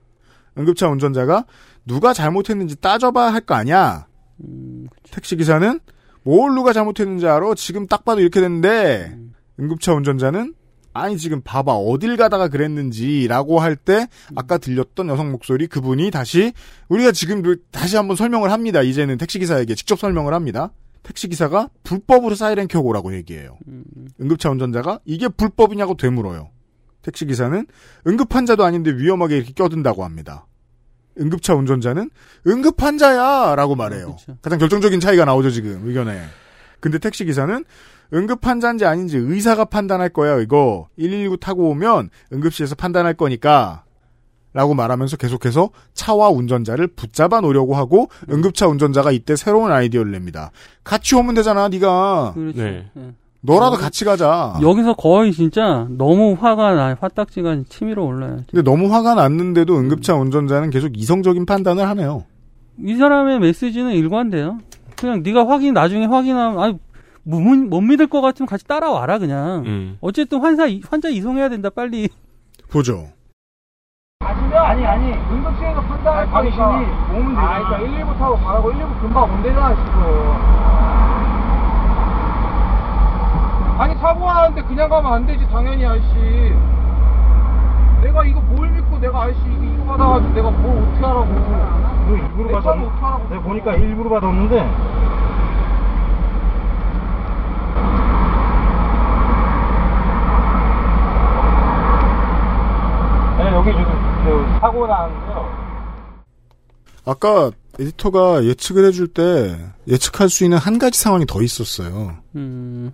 [0.58, 1.46] 응급차 운전자가
[1.86, 4.08] 누가 잘못했는지 따져봐야 할 거 아니야.
[5.12, 5.80] 택시 기사는
[6.24, 7.54] 뭘 누가 잘못했는지 알아?
[7.56, 9.16] 지금 딱 봐도 이렇게 됐는데
[9.60, 10.54] 응급차 운전자는
[10.96, 16.54] 아니 지금 봐봐 어딜 가다가 그랬는지라고 할 때 아까 들렸던 여성 목소리 그분이 다시
[16.88, 18.82] 우리가 지금 다시 한번 설명을 합니다.
[18.82, 20.72] 이제는 택시 기사에게 직접 설명을 합니다.
[21.04, 23.58] 택시 기사가 불법으로 사이렌 켜고 오라고 얘기해요.
[24.22, 26.50] 응급차 운전자가 이게 불법이냐고 되물어요.
[27.02, 27.68] 택시 기사는
[28.08, 30.48] 응급 환자도 아닌데 위험하게 이렇게 껴든다고 합니다.
[31.20, 32.10] 응급차 운전자는
[32.48, 34.16] 응급 환자야라고 말해요.
[34.42, 36.22] 가장 결정적인 차이가 나오죠 지금 의견에.
[36.80, 37.66] 근데 택시 기사는
[38.14, 43.84] 응급 환자인지 아닌지 의사가 판단할 거야 이거 119 타고 오면 응급실에서 판단할 거니까
[44.54, 50.52] 라고 말하면서 계속해서 차와 운전자를 붙잡아 놓으려고 하고 응급차 운전자가 이때 새로운 아이디어를 냅니다.
[50.86, 52.64] 같이 오면 되잖아 네가 그렇죠.
[52.64, 52.90] 네.
[52.96, 53.14] 예.
[53.42, 54.58] 너라도 같이 가자.
[54.62, 58.40] 여기서 거의 진짜 너무 화가 나, 화딱지가 치밀어 올라요.
[58.50, 62.24] 근데 너무 화가 났는데도 응급차 운전자는 계속 이성적인 판단을 하네요.
[62.84, 64.60] 이 사람의 메시지는 일관돼요.
[64.96, 66.80] 그냥 네가 확인 나중에 확인하면 아니
[67.26, 69.64] 못, 못 믿을 것 같으면 같이 따라와라 그냥.
[69.66, 69.98] 음.
[70.02, 72.08] 어쨌든 환자 이- 환자 이송해야 된다 빨리.
[72.72, 73.08] 보죠.
[74.22, 77.78] 아니 아니 응급실에서 판단할 당신이 오면 아 되잖아.
[77.78, 79.86] 그러니까 119 타고 가라고 119 금방 온대잖아 지금
[83.78, 86.54] 아니 사고가 났는데 그냥 가면 안 되지 당연히 아저씨
[88.02, 92.62] 내가 이거 뭘 믿고 내가 아저씨 이거, 이거 받아가지고 내가 뭘 어떻게 하라고 너 일부러
[92.62, 92.76] 받았
[93.30, 94.95] 내가 보니까 일부러 받았는데
[103.66, 103.94] 네, 여기 지금
[104.24, 105.66] 저 사고 나는데요.
[107.06, 109.58] 아까 에디터가 예측을 해줄 때
[109.88, 112.18] 예측할 수 있는 한 가지 상황이 더 있었어요.
[112.36, 112.94] 음,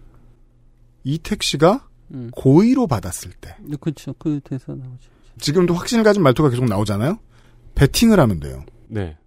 [1.03, 2.31] 이택 씨가 음.
[2.33, 3.55] 고의로 받았을 때.
[3.79, 4.13] 그렇죠.
[4.17, 5.09] 그 대사 나오죠.
[5.39, 7.17] 지금도 확신을 가진 말투가 계속 나오잖아요.
[7.75, 8.63] 베팅을 하면 돼요.
[8.87, 9.17] 네.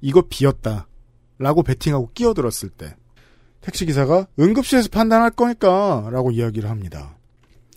[0.00, 0.86] 이거 비었다.
[1.38, 2.94] 라고 베팅하고 끼어들었을 때
[3.60, 7.16] 택시 기사가 응급실에서 판단할 거니까 라고 이야기를 합니다.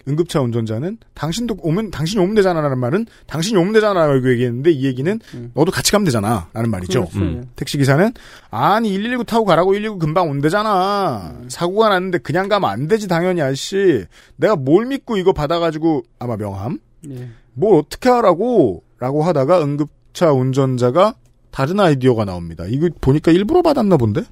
[0.07, 4.85] 응급차 운전자는 당신도 오면 당신이 오면 되잖아 라는 말은 당신이 오면 되잖아 라고 얘기했는데 이
[4.85, 5.19] 얘기는
[5.53, 7.05] 너도 같이 가면 되잖아 라는 말이죠.
[7.05, 7.19] 그렇죠.
[7.19, 7.49] 음.
[7.55, 8.11] 택시 기사는
[8.49, 11.35] 아니 119 타고 가라고 119 금방 온대잖아.
[11.47, 14.05] 사고가 났는데 그냥 가면 안 되지 당연히 아저씨.
[14.35, 16.79] 내가 뭘 믿고 이거 받아가지고 아마 명함?
[17.09, 17.29] 예.
[17.53, 21.15] 뭘 어떻게 하라고 라고 하다가 응급차 운전자가
[21.51, 22.65] 다른 아이디어가 나옵니다.
[22.67, 24.23] 이거 보니까 일부러 받았나 본데?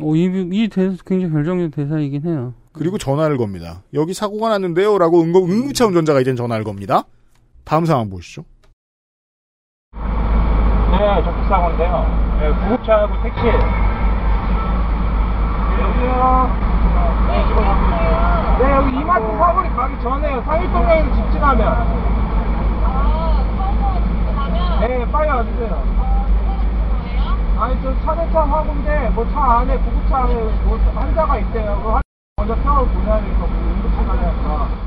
[0.00, 2.54] 어, 이, 이 대사 굉장히 결정적 대사이긴 해요.
[2.72, 3.82] 그리고 전화를 겁니다.
[3.94, 4.98] 여기 사고가 났는데요.
[4.98, 7.04] 라고 응급, 응급차 운전자가 이젠 전화를 겁니다.
[7.64, 8.44] 다음 상황 보시죠.
[9.92, 12.36] 네, 접촉사고인데요.
[12.40, 13.46] 네, 구급차하고 택시.
[15.80, 16.66] 여기요.
[17.28, 17.62] 네, 지금.
[18.58, 20.42] 네, 여기 이마트 사거리 가기 전에요.
[20.42, 22.06] 상일동역에서 직진하면.
[24.80, 26.15] 네, 빨리 와주세요.
[27.58, 30.34] 아니, 저 차대차 사고인데, 뭐 차 안에, 구급차 안에
[30.64, 31.80] 뭐 환자가 있대요.
[31.82, 32.00] 그 환자
[32.36, 34.86] 먼저 태워 보내야 되니까, 뭐 응급실 가려니까.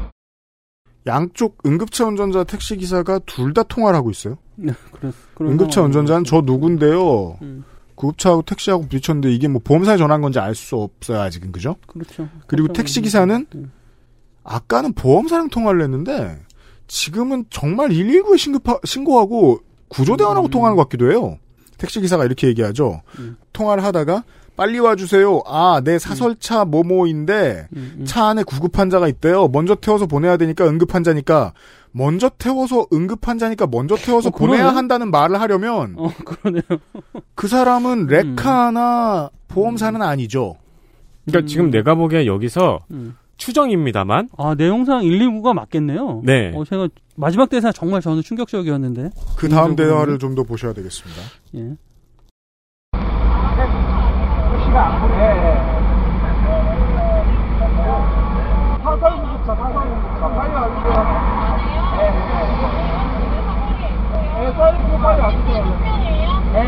[1.08, 4.38] 양쪽 응급차 운전자 택시 기사가 둘 다 통화를 하고 있어요.
[4.56, 5.12] 네, 그렇,
[5.50, 7.38] 응급차 운전자는 저 누군데요.
[7.42, 7.64] 음.
[7.96, 11.76] 구급차하고 택시하고 부딪혔는데 이게 뭐 보험사에 전화한 건지 알 수 없어요 아직은 그죠?
[11.88, 12.30] 그렇죠.
[12.48, 12.82] 그리고 그렇죠.
[12.82, 13.72] 택시 기사는 음.
[14.44, 16.40] 아까는 보험사랑 통화를 했는데
[16.88, 19.60] 지금은 정말 119에 신고하, 신고하고
[19.90, 20.52] 구조대원하고 음.
[20.52, 21.38] 통화하는 것 같기도 해요.
[21.80, 23.02] 택시 기사가 이렇게 얘기하죠.
[23.18, 23.38] 음.
[23.54, 24.24] 통화를 하다가
[24.56, 25.44] 빨리 와주세요.
[25.48, 29.48] 아, 내 사설차 뭐뭐인데 음, 차 안에 구급 환자가 있대요.
[29.48, 31.54] 먼저 태워서 보내야 되니까 응급 환자니까
[31.92, 34.32] 먼저 태워서 응급 환자니까 먼저 태워서 어?
[34.32, 36.62] 보내야 한다는 말을 하려면 어, 그러네요.
[37.36, 40.58] 그 사람은 레카나 보험사는 아니죠.
[41.26, 43.16] 그러니까 지금 내가 보기엔 여기서 음.
[43.40, 46.22] 추정입니다만 아, 내용상 119가 맞겠네요.
[46.24, 46.52] 네.
[46.54, 49.10] 어, 제가 마지막 대사 정말 저는 충격적이었는데.
[49.38, 49.76] 그 다음.
[49.76, 51.22] 대화를 좀 더 보셔야 되겠습니다.
[51.56, 51.60] 예.
[54.52, 55.16] 택시가 안 보내.
[58.84, 60.30] 사설 구급차, 사설 구급차.
[60.30, 60.98] 빨리 와주세요.
[61.98, 62.20] 네, 네.
[64.40, 65.64] 네, 빨리, 빨리 와주세요.
[66.54, 66.60] 네.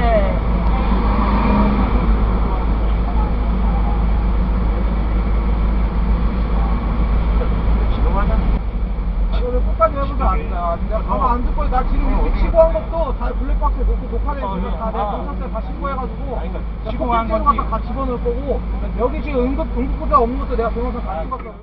[9.38, 10.26] 이거를 끝까지 해보자.
[10.54, 10.78] 아,
[11.08, 14.92] 가만 안 듣고 나 지금 이렇게 치고 한 것도 다 블랙박스에 놓고 녹화돼 있으면 다
[14.92, 18.62] 내가 경찰서에 다 신고해가지고 치고 한 건지 다 집어넣을 거고
[19.00, 21.56] 여기 지금 응급 응급구조 없는 것도 내가 병원서 다 찍었어.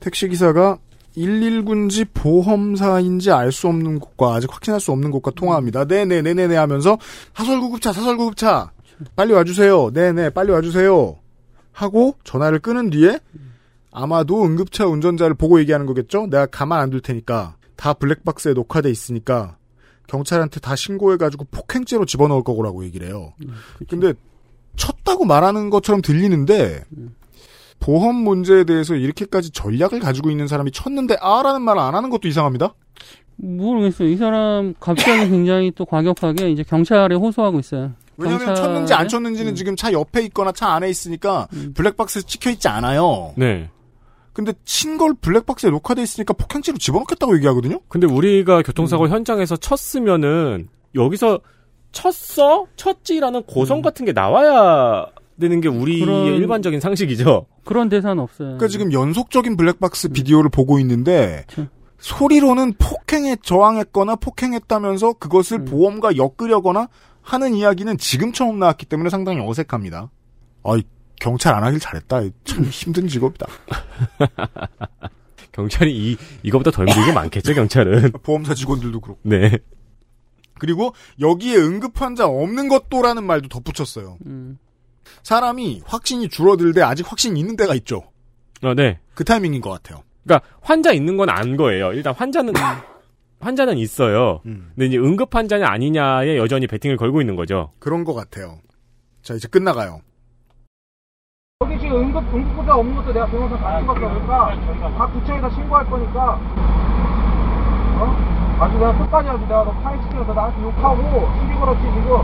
[0.00, 0.78] 택시 기사가
[1.16, 5.84] 119인지 보험사인지 알 수 없는 곳과 아직 확신할 수 없는 곳과 통화합니다.
[5.84, 6.98] 네네네네네 하면서
[7.34, 8.72] 사설구급차 사설구급차
[9.16, 9.90] 빨리 와주세요.
[9.92, 11.16] 네네 빨리 와주세요.
[11.72, 13.18] 하고 전화를 끊은 뒤에
[13.92, 16.26] 아마도 응급차 운전자를 보고 얘기하는 거겠죠?
[16.26, 19.56] 내가 가만 안 둘 테니까 다 블랙박스에 녹화돼 있으니까
[20.08, 23.32] 경찰한테 다 신고해가지고 폭행죄로 집어넣을 거라고 얘기를 해요.
[23.88, 24.14] 근데
[24.76, 26.84] 쳤다고 말하는 것처럼 들리는데
[27.80, 32.74] 보험 문제에 대해서 이렇게까지 전략을 가지고 있는 사람이 쳤는데 아라는 말을 안 하는 것도 이상합니다.
[33.36, 34.08] 모르겠어요.
[34.08, 37.92] 이 사람 갑자기 굉장히 또 과격하게 이제 경찰에 호소하고 있어요.
[38.18, 42.68] 왜냐하면 경찰에- 쳤는지 안 쳤는지는 지금 차 옆에 있거나 차 안에 있으니까 블랙박스에 찍혀 있지
[42.68, 43.32] 않아요.
[43.36, 43.68] 네.
[44.32, 47.80] 근데 친걸 블랙박스에 녹화돼 있으니까 폭행죄로 집어넣겠다고 얘기하거든요.
[47.88, 51.40] 근데 우리가 교통사고 현장에서 쳤으면은 여기서
[51.92, 52.66] 쳤어?
[52.76, 55.06] 쳤지라는 고성 같은 게 나와야
[55.38, 57.46] 되는 게 우리의 그런- 일반적인 상식이죠.
[57.64, 58.48] 그런 대사는 없어요.
[58.48, 61.44] 그러니까 지금 연속적인 블랙박스 비디오를 보고 있는데
[61.98, 66.88] 소리로는 폭행에 저항했거나 폭행했다면서 그것을 보험과 엮으려거나
[67.20, 70.10] 하는 이야기는 지금 처음 나왔기 때문에 상당히 어색합니다.
[70.64, 70.82] 아이
[71.22, 72.20] 경찰 안 하길 잘했다.
[72.42, 73.46] 참 힘든 직업이다.
[75.52, 78.10] 경찰이 이 이거보다 더 힘든 게 많겠죠, 경찰은.
[78.24, 79.20] 보험사 직원들도 그렇고.
[79.22, 79.58] 네.
[80.58, 84.18] 그리고 여기에 응급 환자 없는 것도라는 말도 덧붙였어요.
[84.26, 84.58] 음.
[85.22, 88.02] 사람이 확진이 줄어들되 아직 확신이 있는 데가 있죠.
[88.64, 88.98] 어, 네.
[89.14, 90.02] 그 타이밍인 것 같아요.
[90.24, 91.92] 그러니까 환자 있는 건 안 거예요.
[91.92, 92.52] 일단 환자는
[93.38, 94.40] 환자는 있어요.
[94.42, 97.72] 근데 이제 응급 환자냐 아니냐에 여전히 베팅을 걸고 있는 거죠.
[97.78, 98.58] 그런 것 같아요.
[99.22, 100.00] 자 이제 끝나가요.
[101.62, 103.94] 여기 지금 응급 응급구조 없는 것도 내가 병원서 다 찍었어.
[103.94, 106.32] 그러니까 다 구청에다 신고할 거니까.
[108.00, 108.58] 어?
[108.58, 112.16] 아주 내가 끝까지 아주 내가 너 파일 시켜서 나한테 욕하고 시비 걸었지 지금.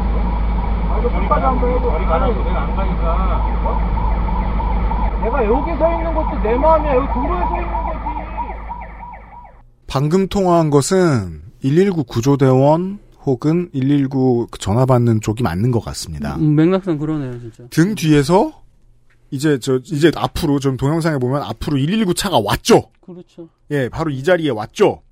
[0.91, 1.89] 아주 끝까지 한번 해줘.
[1.89, 3.41] 저리 가라고 내가 안 가니까.
[3.65, 5.21] 어?
[5.23, 6.95] 내가 여기 서 있는 것도 내 마음이야.
[6.97, 7.99] 여기 도로에 서 있는 거지.
[9.87, 16.35] 방금 통화한 것은 119 구조대원 혹은 119 전화 받는 쪽이 맞는 것 같습니다.
[16.37, 17.63] 음, 맥락상 그러네요, 진짜.
[17.71, 18.53] 등 뒤에서
[19.31, 22.91] 이제 저 이제 앞으로 좀 동영상에 보면 앞으로 119 차가 왔죠.
[23.01, 23.49] 그렇죠.
[23.71, 25.03] 예, 바로 이 자리에 왔죠.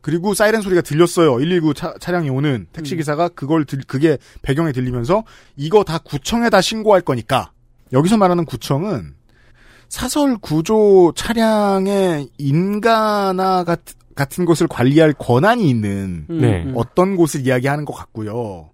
[0.00, 1.36] 그리고 사이렌 소리가 들렸어요.
[1.36, 5.24] 119 차, 차량이 오는 택시 기사가 그걸 들, 그게 배경에 들리면서
[5.56, 7.52] 이거 다 구청에다 신고할 거니까
[7.92, 9.14] 여기서 말하는 구청은
[9.88, 13.80] 사설 구조 차량의 인가나 같,
[14.14, 16.72] 같은 것을 관리할 권한이 있는 네.
[16.74, 18.70] 어떤 곳을 이야기하는 것 같고요.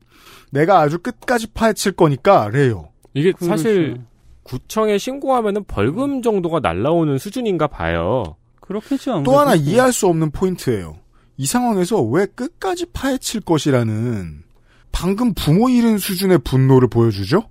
[0.50, 2.88] 내가 아주 끝까지 파헤칠 거니까 래요.
[3.14, 3.50] 이게 그렇죠.
[3.50, 4.00] 사실
[4.48, 8.22] 구청에 신고하면은 벌금 정도가 날라오는 수준인가 봐요.
[8.60, 9.22] 그렇겠죠.
[9.24, 10.96] 또 하나 이해할 수 없는 포인트예요.
[11.36, 14.42] 이 상황에서 왜 끝까지 파헤칠 것이라는
[14.90, 17.42] 방금 부모 잃은 수준의 분노를 보여주죠?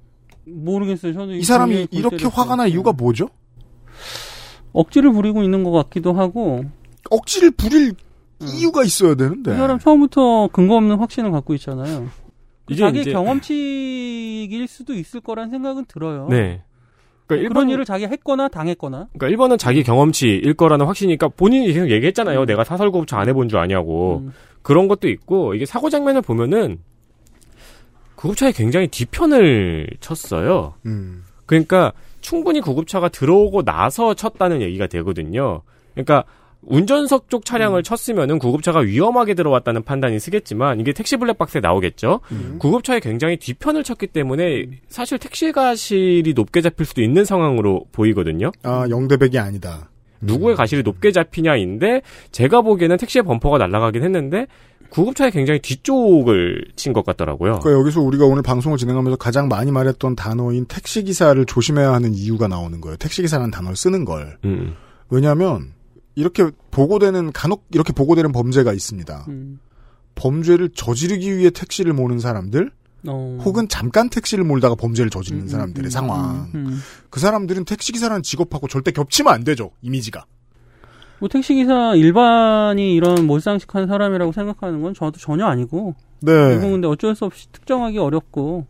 [0.45, 1.13] 모르겠어요.
[1.13, 3.29] 저도 이 사람이 이렇게 화가 날 이유가 뭐죠?
[4.73, 6.65] 억지를 부리고 있는 것 같기도 하고.
[7.09, 7.93] 억지를 부릴
[8.41, 9.53] 이유가 있어야 되는데.
[9.53, 12.07] 이 사람 처음부터 근거 없는 확신을 갖고 있잖아요.
[12.65, 16.27] 그 이게 자기 이제- 경험치일 수도 있을 거란 생각은 들어요.
[16.29, 16.63] 네.
[17.27, 19.07] 그러니까 그런 일본- 일을 자기가 했거나 당했거나.
[19.17, 22.45] 그러니까 1번은 자기 경험치일 거라는 확신이니까 본인이 계속 얘기했잖아요.
[22.45, 24.29] 내가 사설구급차 안 해본 줄 아냐고.
[24.61, 26.79] 그런 것도 있고 이게 사고 장면을 보면은
[28.15, 30.73] 구급차에 굉장히 뒤편을 쳤어요.
[30.85, 31.23] 음.
[31.45, 35.61] 그러니까 충분히 구급차가 들어오고 나서 쳤다는 얘기가 되거든요.
[35.93, 36.23] 그러니까
[36.61, 42.19] 운전석 쪽 차량을 쳤으면은 구급차가 위험하게 들어왔다는 판단이 쓰겠지만 이게 택시 블랙박스에 나오겠죠.
[42.59, 48.51] 구급차에 굉장히 뒤편을 쳤기 때문에 사실 택시 가실이 높게 잡힐 수도 있는 상황으로 보이거든요.
[48.63, 49.89] 아, 영대백이 아니다.
[50.19, 52.01] 누구의 가실이 높게 잡히냐인데
[52.31, 54.47] 제가 보기에는 택시의 범퍼가 날아가긴 했는데
[54.89, 57.59] 구급차의 굉장히 뒤쪽을 친 것 같더라고요.
[57.59, 62.79] 그러니까 여기서 우리가 오늘 방송을 진행하면서 가장 많이 말했던 단어인 택시기사를 조심해야 하는 이유가 나오는
[62.81, 62.97] 거예요.
[62.97, 64.37] 택시기사라는 단어를 쓰는 걸.
[64.45, 64.75] 음.
[65.09, 65.73] 왜냐하면
[66.17, 69.25] 이렇게 보고되는 간혹 이렇게 보고되는 범죄가 있습니다.
[69.27, 69.59] 음.
[70.15, 72.71] 범죄를 저지르기 위해 택시를 모는 사람들,
[73.07, 73.37] 어.
[73.45, 76.49] 혹은 잠깐 택시를 몰다가 범죄를 저지르는 사람들의 상황.
[76.55, 76.79] 음.
[77.11, 79.69] 그 사람들은 택시기사라는 직업하고 절대 겹치면 안 되죠.
[79.83, 80.25] 이미지가.
[81.19, 85.93] 뭐 택시기사 일반이 이런 몰상식한 사람이라고 생각하는 건 저도 전혀 아니고.
[86.21, 86.55] 네.
[86.55, 88.65] 이건 근데 어쩔 수 없이 특정하기 어렵고.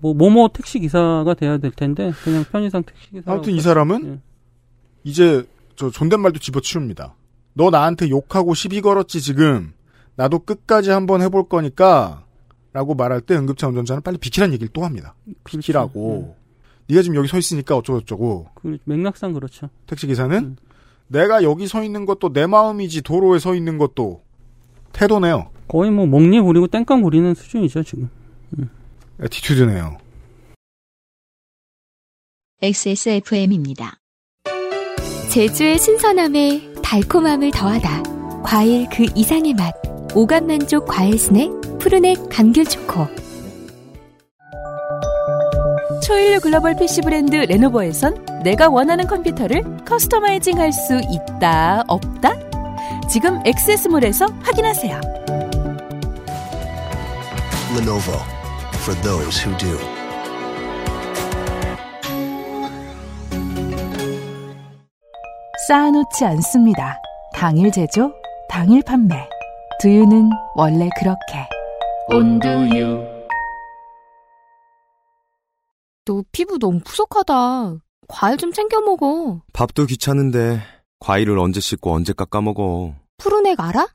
[0.00, 3.32] 뭐 모모 택시기사가 돼야 될 텐데 그냥 편의상 택시기사.
[3.32, 4.20] 아무튼 이 사람은
[5.02, 5.46] 이제
[5.76, 7.14] 저 존댓말도 집어치웁니다.
[7.54, 9.72] 너 나한테 욕하고 시비 걸었지 지금.
[10.16, 12.24] 나도 끝까지 한번 해볼 거니까
[12.72, 15.14] 라고 말할 때 응급차 운전자는 빨리 비키란 얘기를 또 합니다.
[15.44, 16.36] 비키라고.
[16.88, 18.48] 네가 지금 여기 서 있으니까 어쩌고저쩌고.
[18.54, 19.70] 그 맥락상 그렇죠.
[19.86, 20.56] 택시 기사는
[21.06, 24.22] 내가 여기 서 있는 것도 내 마음이지 도로에 서 있는 것도
[24.92, 25.50] 태도네요.
[25.68, 28.10] 거의 뭐 멍리 부리고 땡깡 부리는 수준이죠 지금.
[29.20, 29.98] attitude네요.
[32.60, 33.98] XSFM입니다.
[35.34, 38.04] 제주의 신선함에 달콤함을 더하다.
[38.44, 39.74] 과일 그 이상의 맛.
[40.14, 43.08] 오감 만족 과일 스낵 푸르넥 감귤 초코.
[46.06, 52.34] 초일류 글로벌 PC 브랜드 레노버에선 내가 원하는 컴퓨터를 customizing 할 수 있다, 없다?
[53.10, 55.00] 지금 엑세스몰에서 확인하세요.
[57.76, 58.20] Lenovo
[58.84, 59.93] for those who do.
[65.68, 67.00] 쌓아놓지 않습니다.
[67.32, 68.12] 당일 제조,
[68.48, 69.14] 당일 판매.
[69.80, 71.48] 두유는 원래 그렇게.
[72.08, 73.02] 온두유.
[76.06, 77.76] 너 피부 너무 푸석하다.
[78.08, 79.40] 과일 좀 챙겨 먹어.
[79.52, 80.60] 밥도 귀찮은데
[81.00, 82.94] 과일을 언제 씻고 언제 깎아 먹어.
[83.16, 83.88] 푸르넥 알아?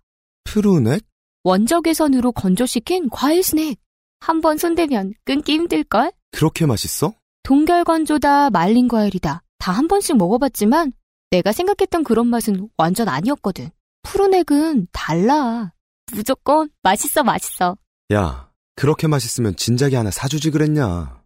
[0.46, 1.04] 푸르넥?
[1.44, 3.78] 원적외선으로 건조시킨 과일 스낵.
[4.22, 6.12] 한 번 손대면 끊기 힘들걸?
[6.32, 7.14] 그렇게 맛있어?
[7.44, 9.44] 동결건조다 말린 과일이다.
[9.60, 10.92] 다 한 번씩 먹어봤지만
[11.32, 13.70] 내가 생각했던 그런 맛은 완전 아니었거든.
[14.04, 15.74] 푸르넥은 달라.
[16.12, 17.78] 무조건 맛있어 맛있어.
[18.14, 21.22] 야, 그렇게 맛있으면 진작에 하나 사주지 그랬냐.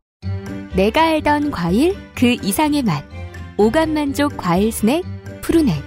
[0.75, 3.05] 내가 알던 과일 그 이상의 맛.
[3.57, 5.03] 오감 만족 과일 스낵
[5.41, 5.81] 푸르넥.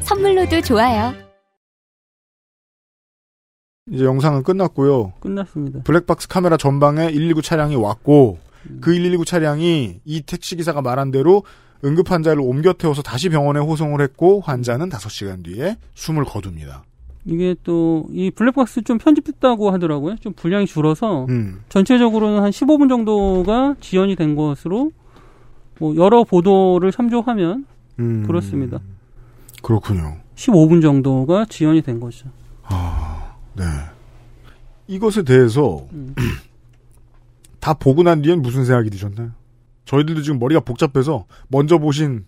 [0.00, 1.14] 선물로도 좋아요.
[3.90, 5.14] 이제 영상은 끝났고요.
[5.20, 5.82] 끝났습니다.
[5.84, 8.38] 블랙박스 카메라 전방에 119 차량이 왔고
[8.82, 11.44] 그119 차량이 이 택시 기사가 말한 대로
[11.84, 16.84] 응급 환자를 옮겨 태워서 다시 병원에 호송을 했고 환자는 5시간 뒤에 숨을 거둡니다.
[17.24, 20.16] 이게 또 이 블랙박스 좀 편집됐다고 하더라고요.
[20.16, 21.60] 좀 분량이 줄어서 음.
[21.68, 24.90] 전체적으로는 한 15분 정도가 지연이 된 것으로
[25.78, 27.66] 뭐 여러 보도를 참조하면
[27.98, 28.24] 음.
[28.26, 28.80] 그렇습니다.
[29.62, 30.16] 그렇군요.
[30.36, 32.28] 15분 정도가 지연이 된 거죠.
[33.54, 33.64] 네.
[34.86, 35.84] 이것에 대해서
[37.60, 39.30] 다 보고 난 뒤엔 무슨 생각이 드셨나요?
[39.88, 42.26] 저희들도 지금 머리가 복잡해서 먼저 보신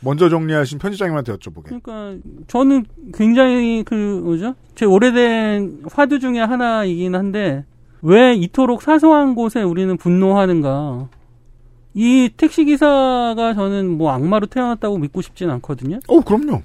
[0.00, 1.64] 먼저 정리하신 편집장님한테 여쭤보게.
[1.64, 2.16] 그러니까
[2.48, 4.54] 저는 굉장히 그 뭐죠?
[4.74, 7.64] 제 오래된 화두 중에 하나이긴 한데
[8.02, 11.08] 왜 이토록 사소한 곳에 우리는 분노하는가?
[11.94, 16.00] 이 택시 기사가 저는 뭐 악마로 태어났다고 믿고 싶진 않거든요.
[16.08, 16.62] 어, 그럼요.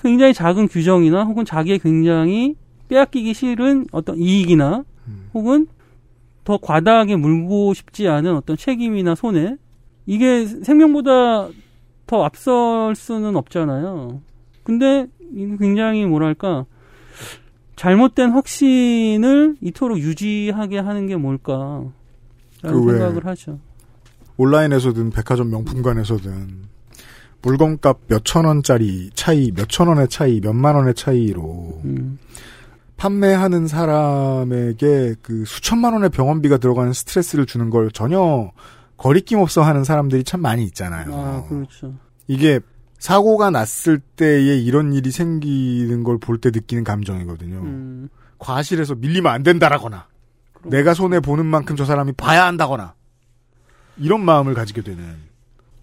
[0.00, 2.56] 굉장히 작은 규정이나 혹은 자기의 굉장히
[2.88, 4.84] 빼앗기기 싫은 어떤 이익이나
[5.34, 5.66] 혹은
[6.44, 9.56] 더 과다하게 물고 싶지 않은 어떤 책임이나 손해
[10.08, 11.48] 이게 생명보다
[12.06, 14.22] 더 앞설 수는 없잖아요.
[14.62, 15.06] 근데
[15.60, 16.64] 굉장히 뭐랄까
[17.76, 21.92] 잘못된 확신을 이토록 유지하게 하는 게 뭘까라는
[22.62, 23.58] 그 왜- 생각을 하죠.
[24.38, 26.68] 온라인에서든 백화점 명품관에서든
[27.42, 32.18] 물건값 몇천 원짜리 차이, 몇천 원의 차이, 몇만 원의 차이로 음.
[32.96, 38.50] 판매하는 사람에게 그 수천만 원의 병원비가 들어가는 스트레스를 주는 걸 전혀
[38.98, 41.14] 거리낌 없어 하는 사람들이 참 많이 있잖아요.
[41.14, 41.94] 아 그렇죠.
[42.26, 42.60] 이게
[42.98, 47.56] 사고가 났을 때에 이런 일이 생기는 걸 볼 때 느끼는 감정이거든요.
[47.58, 48.08] 음.
[48.38, 50.06] 과실에서 밀리면 안 된다라거나
[50.64, 52.94] 내가 손해 보는 만큼 저 사람이 봐야 한다거나
[53.96, 55.02] 이런 마음을 가지게 되는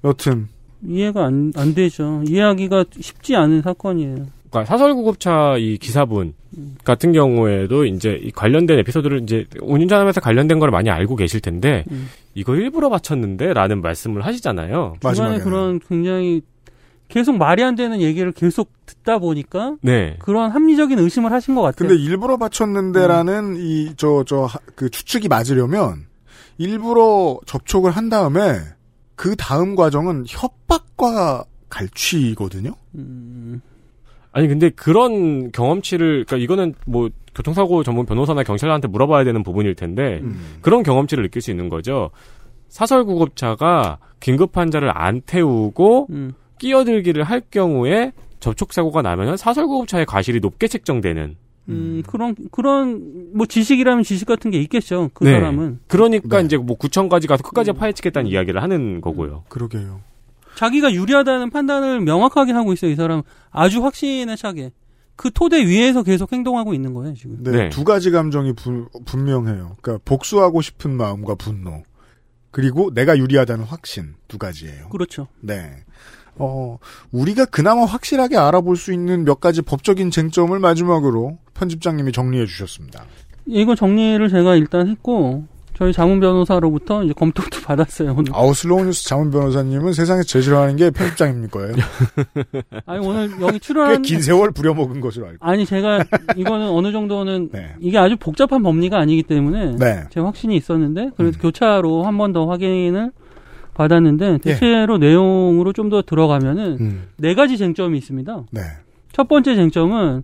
[0.04, 0.48] 여튼
[0.86, 2.22] 이해가 안, 안 되죠.
[2.28, 4.28] 이해하기가 쉽지 않은 사건이에요.
[4.50, 6.34] 그러니까 사설구급차 이 기사분
[6.84, 12.10] 같은 경우에도 이제 이 관련된 에피소드를 이제 운전하면서 관련된 걸 많이 알고 계실 텐데 음.
[12.34, 14.96] 이거 일부러 바쳤는데라는 말씀을 하시잖아요.
[15.02, 16.42] 중간에 그런 굉장히
[17.08, 20.18] 계속 말이 안 되는 얘기를 계속 듣다 보니까 네.
[20.20, 21.88] 그런 합리적인 의심을 하신 것 같아요.
[21.88, 26.06] 근데 일부러 바쳤는데라는 이저 저 그 추측이 맞으려면
[26.58, 28.60] 일부러 접촉을 한 다음에
[29.16, 32.74] 그 다음 과정은 협박과 갈취거든요.
[32.96, 33.62] 음.
[34.36, 40.22] 아니 근데 그런 경험치를 그러니까 이거는 뭐 교통사고 전문 변호사나 경찰한테 물어봐야 되는 부분일 텐데
[40.62, 42.12] 그런 경험치를 느낄 수 있는 거죠.
[42.68, 46.34] 사설 구급차가 긴급 환자를 안 태우고 음.
[46.60, 48.12] 끼어들기를 할 경우에
[48.42, 51.38] 접촉 사고가 나면은 사설 구급차의 과실이 높게 책정되는.
[51.70, 55.12] 음, 그런 그런 뭐 지식이라면 지식 같은 게 있겠죠.
[55.14, 55.32] 그 네.
[55.32, 59.46] 사람은 그러니까 이제 뭐 구청까지 가서 끝까지 파헤치겠다는 이야기를 하는 거고요.
[59.48, 60.02] 그러게요.
[60.56, 62.92] 자기가 유리하다는 판단을 명확하게 하고 있어요.
[62.92, 64.72] 이 사람 아주 확신에 차게
[65.16, 67.42] 그 토대 위에서 계속 행동하고 있는 거예요 지금.
[67.42, 69.78] 네, 두 가지 감정이 분, 분명해요.
[69.82, 71.84] 그러니까 복수하고 싶은 마음과 분노.
[72.52, 74.90] 그리고 내가 유리하다는 확신 두 가지예요.
[74.90, 75.28] 그렇죠.
[75.42, 75.84] 네.
[76.38, 76.78] 어,
[77.12, 83.06] 우리가 그나마 확실하게 알아볼 수 있는 몇 가지 법적인 쟁점을 마지막으로 편집장님이 정리해 주셨습니다.
[83.46, 85.46] 이거 정리를 제가 일단 했고
[85.78, 88.32] 저희 자문 변호사로부터 이제 검토도 받았어요 오늘.
[88.34, 91.76] 아우 슬로우 뉴스 자문 변호사님은 세상에서 제일 싫어하는 게 편집장입니다 거예요.
[92.86, 95.38] 아니 오늘 여기 출연한 꽤긴 세월 부려먹은 것으로 알고.
[95.46, 96.04] 아니 제가
[96.38, 97.74] 이거는 어느 정도는 네.
[97.80, 100.04] 이게 아주 복잡한 법리가 아니기 때문에 네.
[100.12, 103.12] 제 확신이 있었는데 그래서 교차로 한 번 더 확인을
[103.74, 107.08] 받았는데 대체로 내용으로 좀 더 들어가면은 음.
[107.18, 108.44] 네 가지 쟁점이 있습니다.
[108.52, 108.62] 네.
[109.12, 110.24] 첫 번째 쟁점은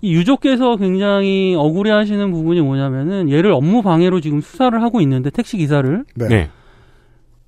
[0.00, 5.56] 이 유족께서 굉장히 억울해 하시는 부분이 뭐냐면은 얘를 업무 방해로 지금 수사를 하고 있는데 택시
[5.56, 6.28] 기사를 네.
[6.28, 6.50] 네.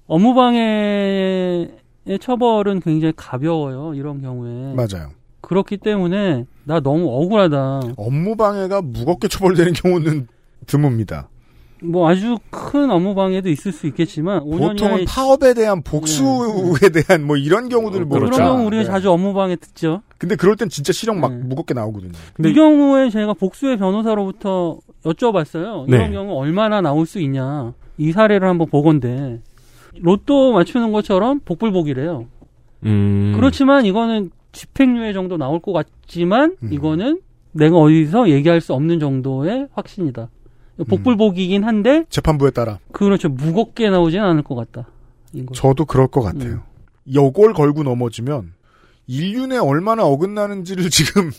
[0.07, 1.71] 업무 방해의
[2.21, 5.11] 처벌은 굉장히 가벼워요 이런 경우에 맞아요.
[5.41, 7.81] 그렇기 때문에 나 너무 억울하다.
[7.97, 10.27] 업무 방해가 무겁게 처벌되는 경우는
[10.67, 11.27] 드뭅니다.
[11.83, 17.27] 뭐 아주 큰 업무 방해도 있을 수 있겠지만 5년 보통은 이하의 파업에 대한 복수에 대한
[17.27, 18.43] 뭐 이런 경우들을 그런 모르죠.
[18.43, 18.87] 경우 우리가 네.
[18.87, 20.03] 자주 업무 방해 듣죠.
[20.19, 22.13] 근데 그럴 땐 진짜 실형 막 무겁게 나오거든요.
[22.45, 25.89] 이 경우에 제가 복수의 변호사로부터 여쭤봤어요.
[25.89, 25.97] 네.
[25.97, 27.73] 이런 경우 얼마나 나올 수 있냐.
[27.97, 29.41] 이 사례를 한번 보건데
[29.99, 32.27] 로또 맞추는 것처럼 복불복이래요.
[32.87, 33.33] 음.
[33.37, 36.73] 그렇지만 이거는 집행유예 정도 나올 것 같지만 음.
[36.73, 37.21] 이거는
[37.53, 40.29] 내가 어디서 얘기할 수 없는 정도의 확신이다.
[40.85, 44.89] 복불복이긴 한데 재판부에 따라 그렇죠 무겁게 나오진 않을 것 같다.
[45.33, 45.55] 이거.
[45.55, 46.63] 저도 그럴 것 같아요.
[47.13, 48.53] 요걸 걸고 넘어지면
[49.07, 51.31] 인륜에 얼마나 어긋나는지를 지금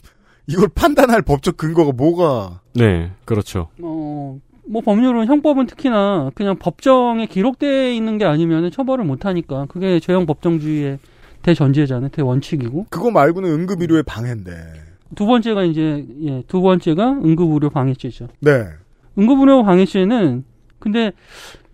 [0.48, 3.70] 이걸 판단할 법적 근거가 뭐가 네, 그렇죠.
[3.82, 10.00] 어, 뭐 법률은 형법은 특히나 그냥 법정에 기록되어 있는 게 아니면 처벌을 못 하니까 그게
[10.00, 11.00] 죄형 법정주의의
[11.42, 12.10] 대전제잖아요.
[12.10, 12.88] 대원칙이고.
[12.90, 14.52] 그거 말고는 응급의료의 방해인데.
[15.16, 18.28] 두 번째가 이제 예, 두 번째가 응급의료 방해죄죠.
[18.40, 18.66] 네.
[19.18, 20.44] 응급의료 방해죄는
[20.80, 21.12] 근데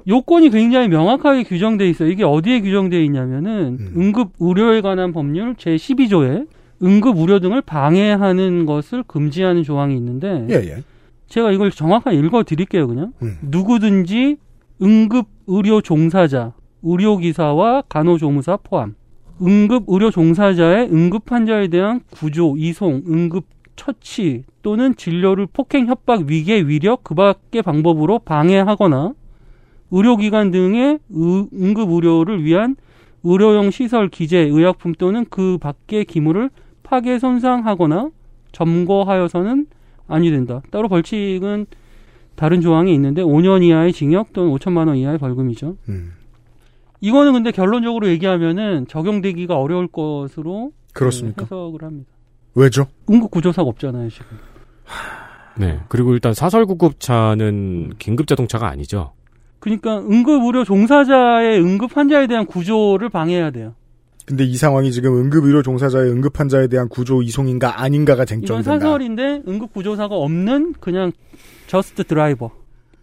[0.07, 2.09] 요건이 굉장히 명확하게 규정돼 있어요.
[2.09, 6.47] 이게 어디에 규정돼 있냐면은 응급 의료에 관한 법률 제 12조에
[6.83, 10.83] 응급 의료 등을 방해하는 것을 금지하는 조항이 있는데 예, 예.
[11.27, 13.11] 제가 이걸 정확하게 읽어 드릴게요, 그냥.
[13.21, 13.37] 음.
[13.41, 14.37] 누구든지
[14.81, 18.95] 응급 의료 종사자, 의료기사와 간호조무사 포함.
[19.41, 26.59] 응급 의료 종사자의 응급 환자에 대한 구조, 이송, 응급 처치 또는 진료를 폭행, 협박, 위계,
[26.59, 29.13] 위력 그 밖의 방법으로 방해하거나
[29.91, 32.75] 의료기관 등의 의- 응급 의료를 위한
[33.23, 36.49] 의료용 시설, 기재, 의약품 또는 그 밖의 기물을
[36.83, 38.09] 파괴, 손상하거나
[38.51, 39.67] 점거하여서는
[40.09, 40.61] 아니 된다.
[40.69, 41.65] 따로 벌칙은
[42.35, 45.77] 다른 조항이 있는데 5년 이하의 징역 또는 5천만 원 이하의 벌금이죠.
[45.87, 46.11] 음.
[46.99, 51.43] 이거는 근데 결론적으로 얘기하면은 적용되기가 어려울 것으로 그렇습니까?
[51.43, 52.09] 네, 해석을 합니다.
[52.55, 52.87] 왜죠?
[53.09, 54.25] 응급 구조사가 없잖아요 지금.
[55.59, 55.79] 네.
[55.87, 59.13] 그리고 일단 사설 구급차는 긴급 자동차가 아니죠.
[59.59, 63.73] 그러니까 응급 의료 종사자의 응급 환자에 대한 구조를 방해해야 돼요.
[64.25, 68.79] 근데 이 상황이 지금 응급 의료 종사자의 응급 환자에 대한 구조 이송인가 아닌가가 이건 쟁점된다.
[68.79, 71.11] 사설인데 응급 구조사가 없는 그냥
[71.67, 72.51] 저스트 드라이버.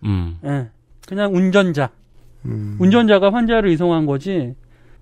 [0.04, 0.36] 음.
[0.44, 0.68] 예.
[1.08, 1.90] 그냥 운전자.
[2.44, 2.76] 음.
[2.78, 4.54] 운전자가 환자를 이송한 거지.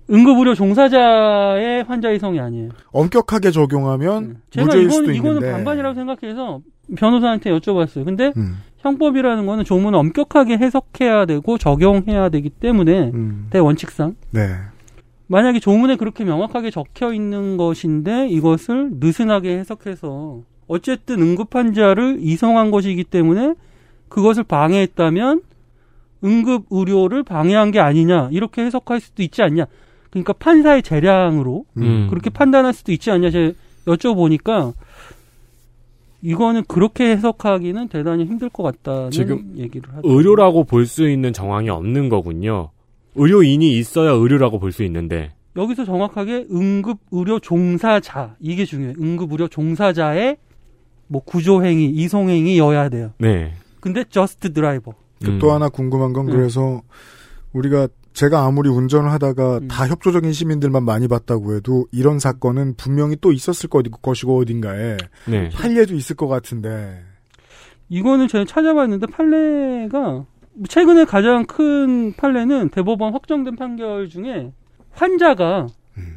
[0.09, 2.69] 응급의료 종사자의 환자 이송이 아니에요.
[2.91, 5.51] 엄격하게 적용하면 제가 무죄일 이거는.
[5.51, 6.61] 반반이라고 생각해서
[6.97, 8.05] 변호사한테 여쭤봤어요.
[8.05, 8.57] 근데 음.
[8.79, 13.47] 형법이라는 거는 조문을 엄격하게 해석해야 되고 적용해야 되기 때문에 음.
[13.49, 14.49] 대원칙상 네.
[15.27, 23.05] 만약에 조문에 그렇게 명확하게 적혀 있는 것인데 이것을 느슨하게 해석해서 어쨌든 응급 환자를 이송한 것이기
[23.05, 23.55] 때문에
[24.09, 25.41] 그것을 방해했다면
[26.23, 29.65] 응급 의료를 방해한 게 아니냐 이렇게 해석할 수도 있지 않냐.
[30.13, 32.07] 그러니까 판사의 재량으로 음.
[32.09, 33.31] 그렇게 판단할 수도 있지 않냐.
[33.31, 33.51] 제가
[33.87, 34.73] 여쭤보니까
[36.21, 40.01] 이거는 그렇게 해석하기는 대단히 힘들 것 같다는 지금 얘기를 하죠.
[40.07, 42.69] 의료라고 볼 수 있는 정황이 없는 거군요.
[43.15, 45.33] 의료인이 있어야 의료라고 볼 수 있는데.
[45.55, 48.95] 여기서 정확하게 응급 의료 종사자 이게 중요해요.
[49.01, 50.37] 응급 의료 종사자의
[51.07, 53.11] 뭐 구조 행위, 이송 행위여야 돼요.
[53.17, 53.53] 네.
[53.79, 54.93] 근데 저스트 드라이버.
[55.23, 56.31] 그또 하나 궁금한 건 음.
[56.31, 56.81] 그래서
[57.53, 59.67] 우리가 제가 아무리 운전을 하다가 음.
[59.67, 64.97] 다 협조적인 시민들만 많이 봤다고 해도 이런 사건은 분명히 또 있었을 것- 것이고 어딘가에
[65.27, 65.49] 네.
[65.49, 67.01] 판례도 있을 것 같은데
[67.89, 70.25] 이거는 제가 찾아봤는데 판례가
[70.69, 74.51] 최근에 가장 큰 판례는 대법원 확정된 판결 중에
[74.91, 75.67] 환자가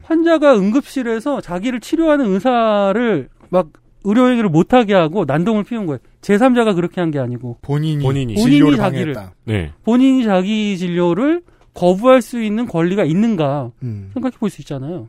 [0.02, 3.68] 환자가 응급실에서 자기를 치료하는 의사를 막
[4.04, 5.98] 의료행위를 못하게 하고 난동을 피운 거예요.
[6.20, 9.34] 제3자가 그렇게 한 게 아니고 본인이 본인이 본인이 진료를 자기를 방해했다.
[9.44, 9.72] 네.
[9.84, 11.42] 본인이 자기 진료를
[11.76, 14.10] 거부할 수 있는 권리가 있는가 음.
[14.14, 15.08] 생각해 볼 수 있잖아요.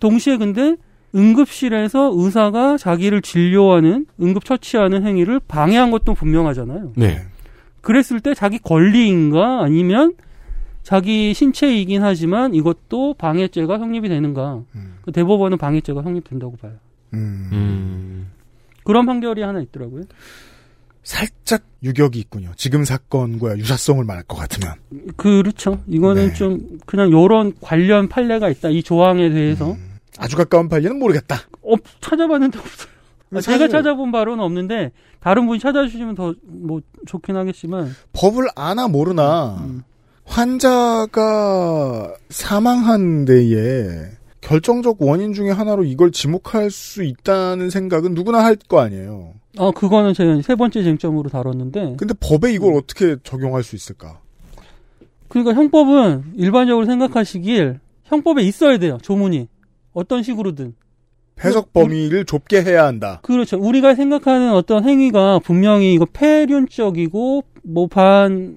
[0.00, 0.76] 동시에 근데
[1.14, 6.92] 응급실에서 의사가 자기를 진료하는 응급 처치하는 행위를 방해한 것도 분명하잖아요.
[6.96, 7.20] 네.
[7.80, 10.14] 그랬을 때 자기 권리인가 아니면
[10.82, 14.62] 자기 신체이긴 하지만 이것도 방해죄가 성립이 되는가?
[15.02, 16.72] 그 대법원은 방해죄가 성립된다고 봐요.
[17.14, 18.28] 음.
[18.84, 20.04] 그런 판결이 하나 있더라고요.
[21.02, 22.52] 살짝 유격이 있군요.
[22.56, 24.74] 지금 사건과 유사성을 말할 것 같으면
[25.16, 25.82] 그렇죠.
[25.86, 26.34] 이거는 네.
[26.34, 28.68] 좀 그냥 요런 관련 판례가 있다.
[28.68, 29.76] 이 조항에 대해서
[30.18, 31.36] 아주 가까운 판례는 모르겠다.
[31.62, 32.88] 어, 찾아봤는데 없어요.
[33.32, 34.90] 아, 제가 사실- 찾아본 바로는 없는데
[35.20, 39.82] 다른 분이 찾아주시면 더 뭐 좋긴 하겠지만 법을 아나 모르나 음.
[40.24, 48.80] 환자가 사망한 데에 결정적 원인 중에 하나로 이걸 지목할 수 있다는 생각은 누구나 할 거
[48.80, 49.34] 아니에요.
[49.58, 54.20] 어 그거는 제가 세 번째 쟁점으로 다뤘는데 근데 법에 이걸 어떻게 적용할 수 있을까?
[55.28, 58.98] 그러니까 형법은 일반적으로 생각하시길 형법에 있어야 돼요.
[59.02, 59.48] 조문이
[59.92, 60.74] 어떤 식으로든
[61.44, 63.20] 해석 범위를 좁게 해야 한다.
[63.22, 63.58] 그렇죠.
[63.58, 68.56] 우리가 생각하는 어떤 행위가 분명히 이거 폐륜적이고 뭐 반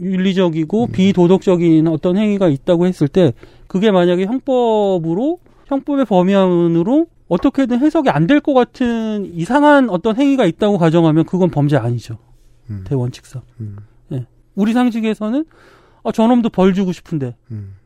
[0.00, 3.32] 윤리적이고 비도덕적인 어떤 행위가 있다고 했을 때
[3.72, 10.44] 그게 만약에 형법으로 형법의 범위 안으로 어떻게든 해석이 안 될 것 같은 이상한 어떤 행위가
[10.44, 12.18] 있다고 가정하면 그건 범죄 아니죠.
[12.84, 13.40] 대원칙상.
[14.12, 14.26] 예.
[14.54, 15.46] 우리 상식에서는
[16.04, 17.34] 아, 저놈도 벌 주고 싶은데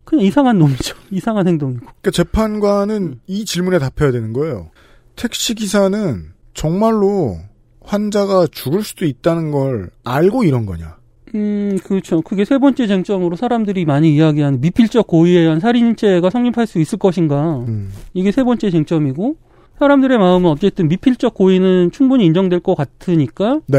[0.04, 0.96] 그냥 이상한 놈이죠.
[1.12, 1.80] 이상한 행동이고.
[1.86, 4.70] 그러니까 재판관은 이 질문에 답해야 되는 거예요.
[5.14, 7.36] 택시 기사는 정말로
[7.80, 10.96] 환자가 죽을 수도 있다는 걸 알고 이런 거냐?
[11.36, 12.22] 음, 그렇죠.
[12.22, 17.58] 그게 세 번째 쟁점으로 사람들이 많이 이야기하는 미필적 고의에 의한 살인죄가 성립할 수 있을 것인가.
[17.68, 17.90] 음.
[18.14, 19.36] 이게 세 번째 쟁점이고,
[19.78, 23.78] 사람들의 마음은 어쨌든 미필적 고의는 충분히 인정될 것 같으니까, 네.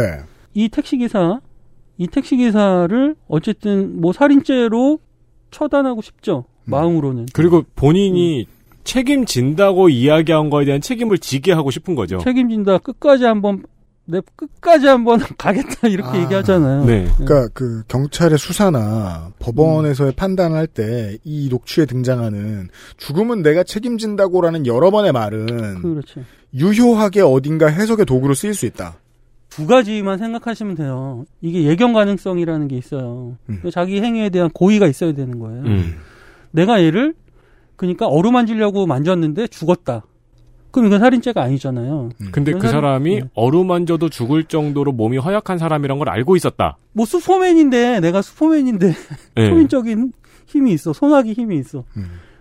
[0.54, 1.42] 이 택시기사,
[1.98, 5.00] 이 택시기사를 어쨌든 뭐 살인죄로
[5.50, 6.46] 처단하고 싶죠.
[6.66, 7.28] 마음으로는.
[7.34, 8.46] 그리고 본인이
[8.84, 12.20] 책임진다고 이야기한 거에 대한 책임을 지게 하고 싶은 거죠.
[12.20, 12.78] 책임진다.
[12.80, 13.64] 끝까지 한번,
[14.10, 15.88] 내 끝까지 한번 가겠다.
[15.88, 16.86] 이렇게 얘기하잖아요.
[16.86, 17.08] 네.
[17.18, 25.12] 그러니까 그 경찰의 수사나 법원에서의 판단을 할때 이 녹취에 등장하는 죽음은 내가 책임진다고라는 여러 번의
[25.12, 26.22] 말은 그렇죠.
[26.54, 28.96] 유효하게 어딘가 해석의 도구로 쓰일 수 있다.
[29.50, 31.26] 두 가지만 생각하시면 돼요.
[31.42, 33.38] 이게 예견 가능성이라는 게 있어요.
[33.74, 35.64] 자기 행위에 대한 고의가 있어야 되는 거예요.
[35.64, 35.96] 음.
[36.52, 37.14] 내가 얘를
[37.76, 40.04] 그러니까 어루만지려고 만졌는데 죽었다.
[40.78, 42.10] 그럼 이건 살인죄가 아니잖아요.
[42.32, 43.30] 근데 이건 그 살인- 사람이 네.
[43.34, 46.78] 어루만져도 죽을 정도로 몸이 허약한 사람이란 걸 알고 있었다.
[46.94, 48.94] 뭐 슈퍼맨인데 내가 슈퍼맨인데
[49.36, 49.50] 네.
[49.50, 50.14] 초인적인
[50.46, 50.94] 힘이 있어.
[50.94, 51.84] 소나기 힘이 있어.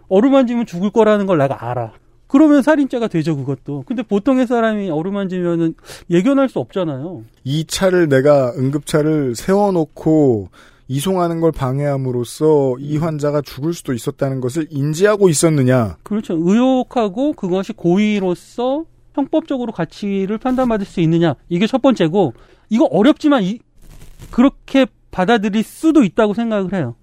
[0.08, 1.92] 어루만지면 죽을 거라는 걸 내가 알아.
[2.28, 3.84] 그러면 살인죄가 되죠, 그것도.
[3.86, 5.74] 근데 보통의 사람이 어루만지면은
[6.10, 7.22] 예견할 수 없잖아요.
[7.44, 10.48] 이 차를 내가 응급차를 세워놓고
[10.88, 15.96] 이송하는 걸 방해함으로써 이 환자가 죽을 수도 있었다는 것을 인지하고 있었느냐.
[16.02, 16.34] 그렇죠.
[16.40, 18.84] 의혹하고 그것이 고의로서
[19.14, 21.34] 형법적으로 가치를 판단받을 수 있느냐.
[21.48, 22.34] 이게 첫 번째고,
[22.68, 23.58] 이거 어렵지만, 이,
[24.30, 26.94] 그렇게 받아들일 수도 있다고 생각을 해요.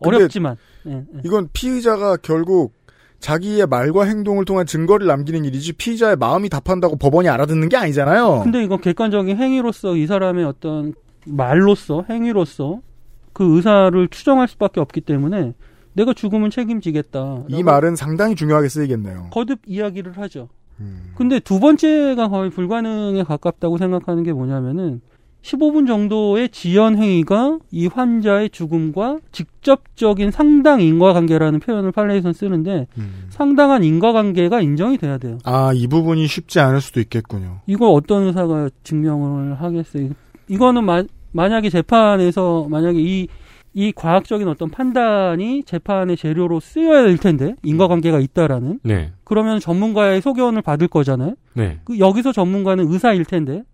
[0.00, 0.56] 어렵지만.
[0.86, 1.04] 예, 예.
[1.24, 2.74] 이건 피의자가 결국
[3.20, 8.40] 자기의 말과 행동을 통한 증거를 남기는 일이지 피의자의 마음이 답한다고 법원이 알아듣는 게 아니잖아요.
[8.42, 10.92] 근데 이건 객관적인 행위로서 이 사람의 어떤
[11.24, 12.80] 말로서 행위로서
[13.32, 15.54] 그 의사를 추정할 수밖에 없기 때문에
[15.94, 17.44] 내가 죽으면 책임지겠다.
[17.48, 19.28] 이 말은 상당히 중요하게 쓰이겠네요.
[19.30, 20.48] 거듭 이야기를 하죠.
[21.14, 25.00] 근데 두 번째가 거의 불가능에 가깝다고 생각하는 게 뭐냐면은
[25.42, 32.86] 15분 정도의 지연 행위가 이 환자의 죽음과 직접적인 상당 인과관계라는 표현을 판례에선 쓰는데
[33.28, 35.38] 상당한 인과관계가 인정이 돼야 돼요.
[35.44, 37.60] 아, 이 부분이 쉽지 않을 수도 있겠군요.
[37.66, 40.10] 이걸 어떤 의사가 증명을 하겠어요?
[40.48, 43.28] 이거는 마- 만약에 재판에서 만약에 이,
[43.74, 49.12] 이 과학적인 어떤 판단이 재판의 재료로 쓰여야 될 텐데 인과관계가 있다라는 네.
[49.24, 51.34] 그러면 전문가의 소견을 받을 거잖아요.
[51.54, 51.80] 네.
[51.84, 53.64] 그 여기서 전문가는 의사일 텐데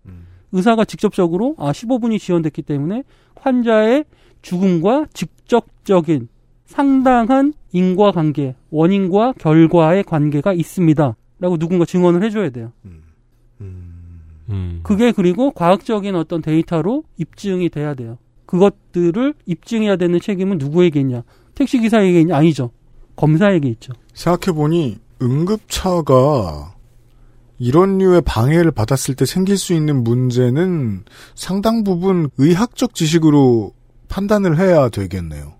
[0.51, 3.03] 의사가 직접적으로 아 15분이 지연됐기 때문에
[3.35, 4.05] 환자의
[4.41, 6.29] 죽음과 직접적인
[6.65, 11.15] 상당한 인과관계, 원인과 결과의 관계가 있습니다.
[11.39, 12.71] 라고 누군가 증언을 해줘야 돼요.
[12.85, 13.01] 음.
[14.83, 18.17] 그게 그리고 과학적인 어떤 데이터로 입증이 돼야 돼요.
[18.45, 21.23] 그것들을 입증해야 되는 책임은 누구에게 있냐?
[21.55, 22.35] 택시 기사에게 있냐?
[22.37, 22.71] 아니죠.
[23.15, 23.93] 검사에게 있죠.
[24.13, 26.73] 생각해 보니 응급차가
[27.59, 31.03] 이런 류의 방해를 받았을 때 생길 수 있는 문제는
[31.35, 33.73] 상당 부분 의학적 지식으로
[34.07, 35.53] 판단을 해야 되겠네요.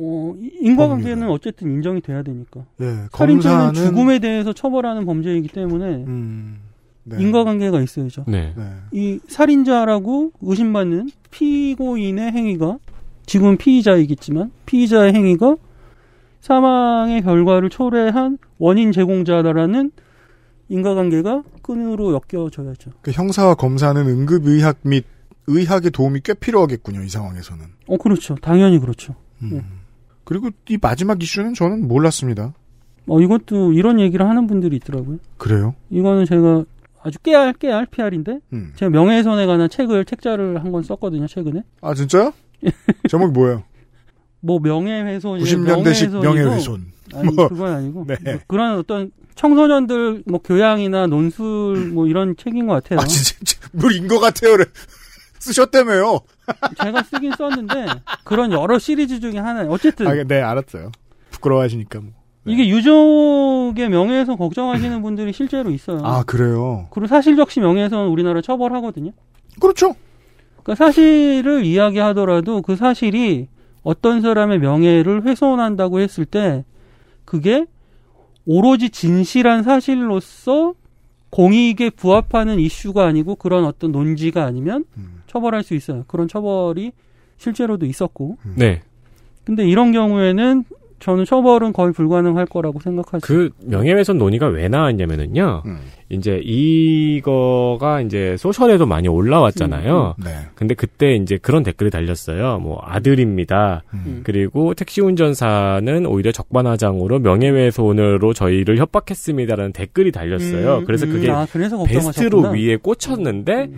[0.00, 2.64] 어, 이- 인과관계는 어쨌든 인정이 돼야 되니까.
[2.80, 6.04] 예, 살인죄는 검사는- 죽음에 대해서 처벌하는 범죄이기 때문에
[7.10, 7.22] 네.
[7.22, 8.24] 인과관계가 있어야죠.
[8.28, 8.54] 네.
[8.92, 12.78] 이 살인자라고 의심받는 피고인의 행위가
[13.26, 15.56] 지금 피의자이겠지만 피의자의 행위가
[16.40, 19.90] 사망의 결과를 초래한 원인 제공자다라는
[20.68, 22.90] 인과관계가 끈으로 엮여져야죠.
[23.02, 25.04] 그 형사와 검사는 응급의학 및
[25.46, 27.64] 의학의 도움이 꽤 필요하겠군요, 이 상황에서는.
[27.86, 28.34] 어 그렇죠.
[28.36, 29.14] 당연히 그렇죠.
[29.50, 29.62] 예.
[30.24, 32.52] 그리고 이 마지막 이슈는 저는 몰랐습니다.
[33.06, 35.18] 어 이것도 이런 얘기를 하는 분들이 있더라고요.
[35.38, 35.74] 그래요?
[35.88, 36.64] 이거는 제가
[37.02, 38.72] 아주 깨알 깨알 PR인데 음.
[38.76, 41.62] 제가 명예훼손에 관한 책을 책자를 한 권 썼거든요 최근에.
[41.80, 42.32] 아, 진짜요?
[43.08, 43.62] 제목이 뭐예요?
[44.40, 46.92] 뭐 명예훼손 90년대식 명예훼손.
[47.14, 47.48] 아니 뭐.
[47.48, 48.16] 그건 아니고 네.
[48.22, 53.00] 뭐 그런 어떤 청소년들 뭐 교양이나 논술 뭐 이런 책인 것 같아요.
[53.00, 54.56] 아, 진짜, 물인 것 같아요.
[55.38, 56.20] 쓰셨다며요.
[56.82, 57.86] 제가 쓰긴 썼는데
[58.24, 59.62] 그런 여러 시리즈 중에 하나.
[59.70, 60.90] 어쨌든 아, 네, 알았어요.
[61.30, 62.12] 부끄러워하시니까 뭐.
[62.46, 66.00] 이게 유족의 명예훼손 걱정하시는 분들이 실제로 있어요.
[66.02, 66.86] 아, 그래요?
[66.90, 69.12] 그리고 사실적시 명예훼손 우리나라 처벌하거든요.
[69.60, 69.94] 그렇죠.
[70.62, 73.48] 그러니까 사실을 이야기하더라도 그 사실이
[73.82, 76.64] 어떤 사람의 명예를 훼손한다고 했을 때
[77.24, 77.66] 그게
[78.46, 80.74] 오로지 진실한 사실로서
[81.30, 84.84] 공익에 부합하는 이슈가 아니고 그런 어떤 논지가 아니면
[85.26, 86.04] 처벌할 수 있어요.
[86.06, 86.92] 그런 처벌이
[87.36, 88.38] 실제로도 있었고.
[88.56, 88.80] 네.
[89.44, 90.64] 근데 이런 경우에는
[91.00, 93.26] 저는 처벌은 거의 불가능할 거라고 생각하죠.
[93.26, 95.62] 그 명예훼손 논의가 왜 나왔냐면은요.
[96.10, 100.14] 이제 이거가 이제 소셜에도 많이 올라왔잖아요.
[100.18, 100.30] 음, 네.
[100.54, 102.58] 근데 그때 이제 그런 댓글이 달렸어요.
[102.60, 103.82] 뭐 아들입니다.
[103.94, 104.22] 음.
[104.24, 110.78] 그리고 택시 운전사는 오히려 적반하장으로 명예훼손으로 저희를 협박했습니다라는 댓글이 달렸어요.
[110.78, 111.12] 음, 그래서 음.
[111.12, 112.50] 그게 아, 그래서 베스트로.
[112.52, 113.70] 위에 꽂혔는데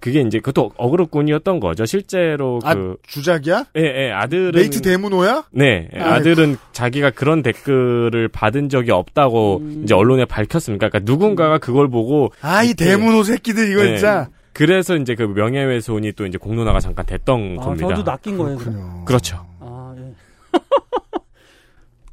[0.00, 1.84] 그게 이제 그것도 어그로꾼이었던 거죠.
[1.84, 3.66] 실제로 아, 그 주작이야?
[3.76, 5.44] 예, 예, 아들은 레이트 대문호야?
[5.50, 6.04] 네, 아이고.
[6.08, 9.80] 아들은 자기가 그런 댓글을 받은 적이 없다고 음.
[9.82, 10.88] 이제 언론에 밝혔습니까?
[10.88, 13.96] 그러니까 누군가가 그걸 보고 아, 이 대문호 새끼들 이거 네.
[13.96, 14.28] 진짜.
[14.52, 17.88] 그래서 이제 그 명예훼손이 또 이제 공론화가 잠깐 됐던 아, 겁니다.
[17.88, 18.58] 저도 낚인 거예요.
[18.58, 19.04] 그럼?
[19.04, 19.44] 그렇죠.
[19.60, 20.12] 아, 예.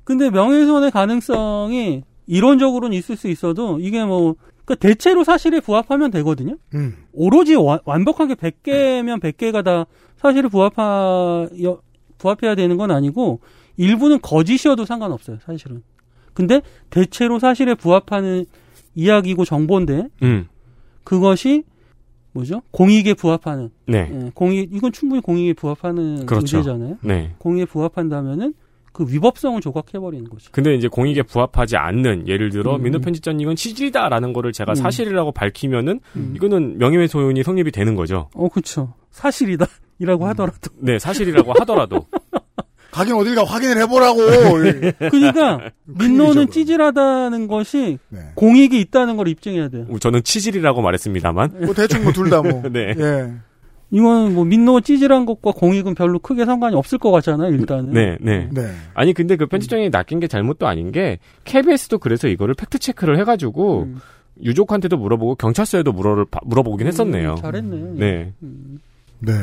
[0.03, 6.57] 근데 명예훼손의 가능성이 이론적으로는 있을 수 있어도 이게 뭐 그러니까 대체로 사실에 부합하면 되거든요.
[6.73, 6.95] 음.
[7.13, 9.85] 오로지 와- 완벽하게 100개면 100개가 다
[10.17, 11.81] 사실에 부합하 여-
[12.17, 13.41] 부합해야 되는 건 아니고
[13.77, 15.83] 일부는 거짓이어도 상관없어요, 사실은.
[16.33, 18.45] 근데 대체로 사실에 부합하는
[18.95, 20.47] 이야기고 정보인데 음.
[21.03, 21.63] 그것이
[22.33, 22.61] 뭐죠?
[22.71, 23.69] 공익에 부합하는.
[23.87, 24.09] 네.
[24.11, 26.57] 예, 공익 이건 충분히 공익에 부합하는 그렇죠.
[26.57, 26.97] 의제잖아요.
[27.01, 27.33] 네.
[27.37, 28.53] 공익에 부합한다면은
[28.95, 30.49] 그 위법성을 조각해 버리는 거죠.
[30.53, 32.83] 근데 이제 공익에 부합하지 않는 예를 들어 음.
[32.83, 34.75] 민노 편집자는 이건 시질이다라는 거를 제가 음.
[34.75, 35.99] 사실이라고 밝히면은
[36.33, 38.29] 이거는 명예훼손이 성립이 되는 거죠.
[38.33, 38.93] 어, 그렇죠.
[39.11, 39.65] 사실이다.
[39.99, 40.57] 이라고 하더라도.
[40.79, 42.05] 네, 사실이라고 하더라도.
[42.91, 44.19] 가긴 어딜 가 확인을 해보라고.
[45.11, 48.19] 그러니까 민노는 찌질하다는 것이 네.
[48.35, 49.87] 공익이 있다는 걸 입증해야 돼요.
[49.99, 51.65] 저는 치질이라고 말했습니다만.
[51.65, 52.63] 뭐 대충 뭐 둘 다 뭐.
[52.71, 52.93] 네.
[52.97, 53.33] 예.
[53.91, 57.51] 이건 뭐 민노 찌질한 것과 공익은 별로 크게 상관이 없을 것 같잖아요.
[57.53, 57.91] 일단은.
[57.91, 58.49] 네, 네.
[58.93, 63.87] 아니 근데 그 편집장이 낚인 게 잘못도 아닌 게 KBS도 그래서 이거를 팩트 체크를 해가지고
[64.41, 67.31] 유족한테도 물어보고 경찰서에도 물어를 바- 물어보긴 했었네요.
[67.31, 67.77] 음, 잘했네.
[67.93, 68.33] 네.
[69.19, 69.33] 네.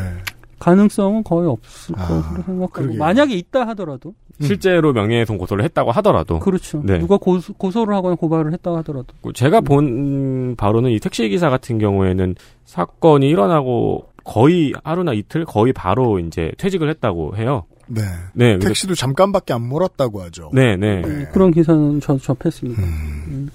[0.59, 2.99] 가능성은 거의 없을 아, 것으로 생각하고 그러게요.
[2.99, 6.39] 만약에 있다 하더라도 실제로 명예훼손 고소를 했다고 하더라도.
[6.41, 6.83] 그렇죠.
[6.85, 6.99] 네.
[6.99, 12.35] 누가 고소, 고소를 하거나 고발을 했다 하더라도 제가 본 바로는 이 택시 기사 같은 경우에는
[12.65, 17.65] 사건이 일어나고 거의 하루나 이틀 거의 바로 이제 퇴직을 했다고 해요.
[17.89, 18.03] 네.
[18.35, 18.59] 네.
[18.59, 20.51] 택시도 잠깐밖에 안 몰았다고 하죠.
[20.55, 21.03] 네, 네.
[21.33, 22.81] 그런 기사는 저도 접했습니다.
[22.83, 23.51] 음.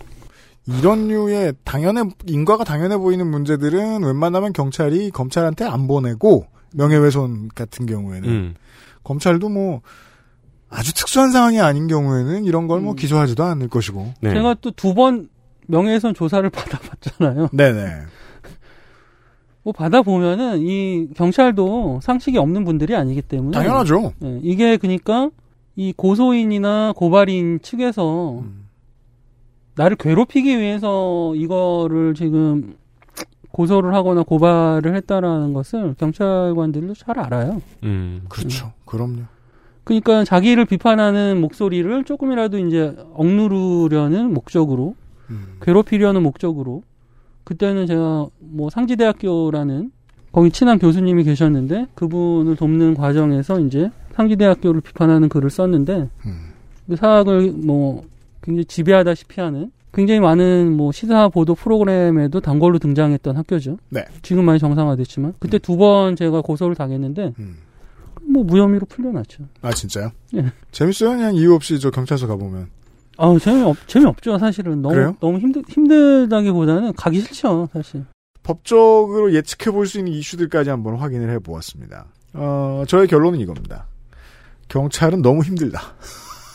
[0.67, 8.29] 이런 류의 당연해 인과가 당연해 보이는 문제들은 웬만하면 경찰이 검찰한테 안 보내고 명예훼손 같은 경우에는
[8.29, 8.55] 음.
[9.03, 9.81] 검찰도 뭐
[10.69, 14.13] 아주 특수한 상황이 아닌 경우에는 이런 걸뭐 기소하지도 않을 것이고.
[14.21, 14.33] 네.
[14.33, 15.29] 제가 또 두 번
[15.67, 17.49] 명예훼손 조사를 받아봤잖아요.
[17.53, 18.01] 네네.
[19.67, 24.13] 뭐 받아보면은 이 경찰도 상식이 없는 분들이 아니기 때문에 당연하죠.
[24.23, 25.29] 예, 이게 그러니까
[25.75, 28.45] 이 고소인이나 고발인 측에서
[29.75, 32.77] 나를 괴롭히기 위해서 이거를 지금
[33.51, 37.61] 고소를 하거나 고발을 했다라는 것을 경찰관들도 잘 알아요.
[37.83, 38.21] 음.
[38.29, 38.71] 그렇죠.
[38.85, 39.23] 그럼요.
[39.83, 44.95] 그러니까 자기를 비판하는 목소리를 조금이라도 이제 억누르려는 목적으로
[45.61, 46.83] 괴롭히려는 목적으로
[47.47, 49.89] 그때는 제가 뭐 상지대학교라는
[50.33, 56.09] 거기 친한 교수님이 계셨는데 그분을 돕는 과정에서 이제 상지대학교를 비판하는 글을 썼는데
[56.89, 58.03] 그 사학을 뭐
[58.41, 63.77] 굉장히 지배하다시피 하는 굉장히 많은 뭐 시사 보도 프로그램에도 단골로 등장했던 학교죠.
[63.91, 64.03] 네.
[64.23, 67.33] 지금 많이 정상화됐지만 그때 두번 제가 고소를 당했는데
[68.29, 69.45] 뭐 무혐의로 풀려났죠.
[69.61, 70.11] 아 진짜요?
[70.35, 70.51] 예.
[70.73, 71.11] 재밌어요.
[71.11, 72.67] 그냥 이유 없이 저 경찰서 가보면.
[73.17, 75.15] 아 재미없 재미없죠 사실은 너무 그래요?
[75.19, 78.05] 너무 힘들 힘들다기보다는 가기 싫죠 사실.
[78.43, 82.05] 법적으로 예측해 볼 수 있는 이슈들까지 한번 확인을 해 보았습니다.
[82.33, 83.87] 어, 저의 결론은 이겁니다.
[84.69, 85.81] 경찰은 너무 힘들다.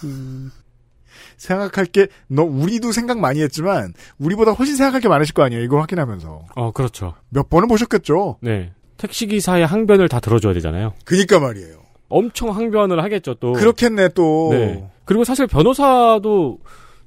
[1.36, 5.62] 생각할 게, 너, 우리도 생각 많이 했지만, 우리보다 훨씬 생각할 게 많으실 거 아니에요.
[5.62, 6.46] 이걸 확인하면서.
[6.54, 7.14] 어, 그렇죠.
[7.30, 8.38] 몇 번을 보셨겠죠?
[8.40, 8.72] 네.
[8.96, 10.92] 택시 기사의 항변을 다 들어줘야 되잖아요.
[11.04, 11.81] 그니까 말이에요.
[12.12, 13.52] 엄청 항변을 하겠죠, 또.
[13.54, 14.48] 그렇겠네, 또.
[14.52, 14.88] 네.
[15.04, 16.58] 그리고 사실 변호사도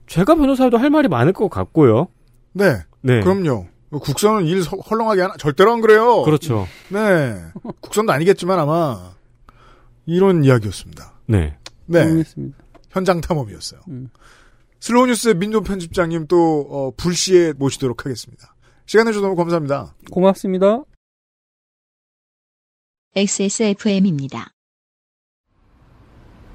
[0.07, 2.07] 제가 변호사도 할 말이 많을 것 같고요.
[2.53, 2.75] 네.
[3.01, 3.21] 네.
[3.21, 3.67] 그럼요.
[3.91, 6.23] 국선은 일 서- 헐렁하게 하나, 절대로 안 그래요.
[6.23, 6.67] 그렇죠.
[6.89, 7.35] 네.
[7.81, 9.13] 국선도 아니겠지만 아마,
[10.05, 11.13] 이런 이야기였습니다.
[11.27, 11.57] 네.
[11.85, 12.01] 네.
[12.01, 12.57] 알겠습니다.
[12.89, 13.81] 현장 탐험이었어요.
[13.89, 14.09] 음.
[14.79, 18.55] 슬로우 뉴스의 민노 편집장님 또 어, 불시에 모시도록 하겠습니다.
[18.85, 19.95] 시간 내주셔서 너무 감사합니다.
[20.11, 20.83] 고맙습니다.
[23.15, 24.51] XSFM입니다.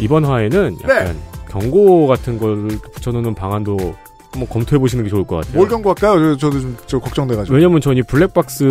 [0.00, 1.16] 이번 화에는 약간
[1.48, 3.76] 경고 같은 걸 붙여놓는 방안도
[4.32, 5.54] 한번 검토해 보시는 게 좋을 것 같아요.
[5.56, 6.36] 뭘 경고할까요?
[6.36, 7.54] 저, 도 좀, 저 걱정돼가지고.
[7.54, 8.64] 왜냐면 전이 블랙박스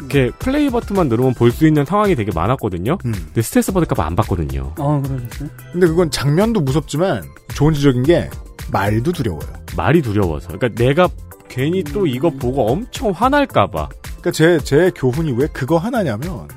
[0.00, 2.98] 이렇게 플레이 버튼만 누르면 볼 수 있는 상황이 되게 많았거든요.
[2.98, 4.72] 근데 스트레스 받을까봐 안 봤거든요.
[4.78, 5.48] 아 그러셨어요?
[5.72, 7.22] 근데 그건 장면도 무섭지만
[7.54, 8.28] 좋은 지적인 게
[8.72, 9.48] 말도 두려워요.
[9.76, 10.48] 말이 두려워서.
[10.48, 11.08] 그러니까 내가
[11.48, 13.88] 괜히 또 이거 보고 엄청 화날까봐.
[14.18, 16.48] 그러니까 제, 제 교훈이 왜 그거 하나냐면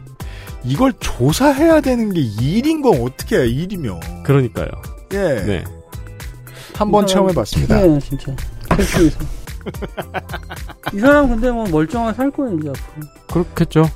[0.64, 4.00] 이걸 조사해야 되는 게 일인 건 어떻게 해야 일이며.
[4.24, 4.68] 그러니까요.
[5.14, 5.18] 예.
[5.46, 5.64] 네.
[6.76, 7.82] 한번 체험해봤습니다.
[7.82, 8.36] 네, 진짜.
[8.70, 9.20] 택시에서.
[10.94, 13.08] 이 사람 근데 뭐 멀쩡하게 살 거예요 이제 앞으로.
[13.28, 13.90] 그렇겠죠.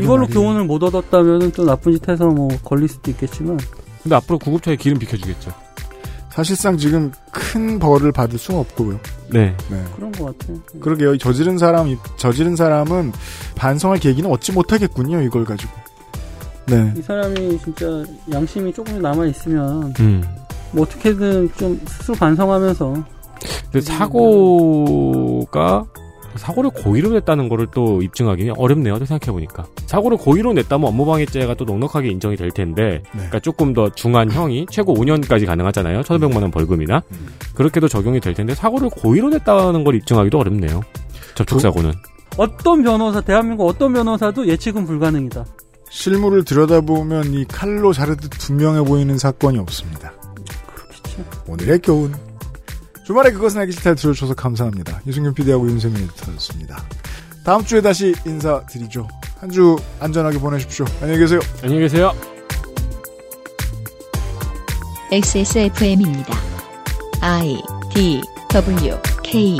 [0.00, 3.58] 이걸로 교훈을 못 얻었다면 또 나쁜 짓 해서 뭐 걸릴 수도 있겠지만.
[4.02, 5.52] 근데 앞으로 구급차에 기름 비켜주겠죠.
[6.30, 9.00] 사실상 지금 큰 벌을 받을 수는 없고요.
[9.30, 9.54] 네.
[9.96, 10.58] 그런 것 같아요.
[10.80, 11.18] 그러게요.
[11.18, 13.12] 저지른 사람, 저지른 사람은
[13.56, 15.22] 반성할 계기는 얻지 못하겠군요.
[15.22, 15.72] 이걸 가지고.
[16.70, 16.92] 네.
[16.96, 20.22] 이 사람이 진짜 양심이 조금 남아 있으면 음.
[20.72, 22.94] 뭐 어떻게든 좀 스스로 반성하면서
[23.72, 25.84] 근데 사고가
[26.36, 29.04] 사고를 고의로 냈다는 거를 또 입증하기는 어렵네요.
[29.04, 29.66] 생각해 보니까.
[29.86, 34.94] 사고를 고의로 냈다면 업무방해죄가 또 넉넉하게 인정이 될 텐데, 그러니까 조금 더 중한 형이 최고
[34.94, 36.02] 5년까지 가능하잖아요.
[36.02, 37.02] 1,500만 원 벌금이나.
[37.54, 40.82] 그렇게도 적용이 될 텐데, 사고를 고의로 냈다는 걸 입증하기도 어렵네요.
[41.34, 41.92] 접촉 사고는.
[42.36, 45.44] 어떤 변호사 대한민국 어떤 변호사도 예측은 불가능이다.
[45.90, 50.12] 실물을 들여다보면 이 칼로 자르듯 분명해 보이는 사건이 없습니다.
[51.46, 52.14] 오늘의 교훈.
[53.04, 55.02] 주말에 그것은 알기 싫다 들어주셔서 감사합니다.
[55.06, 56.82] 유승균 PD하고 윤세민 에디터였습니다.
[57.44, 59.08] 다음 주에 다시 인사드리죠.
[59.40, 60.84] 한 주 안전하게 보내십시오.
[61.00, 61.40] 안녕히 계세요.
[61.62, 62.12] 안녕히 계세요.
[65.10, 66.34] XSFM입니다.
[67.22, 67.60] I
[67.92, 68.20] D
[68.52, 69.58] W K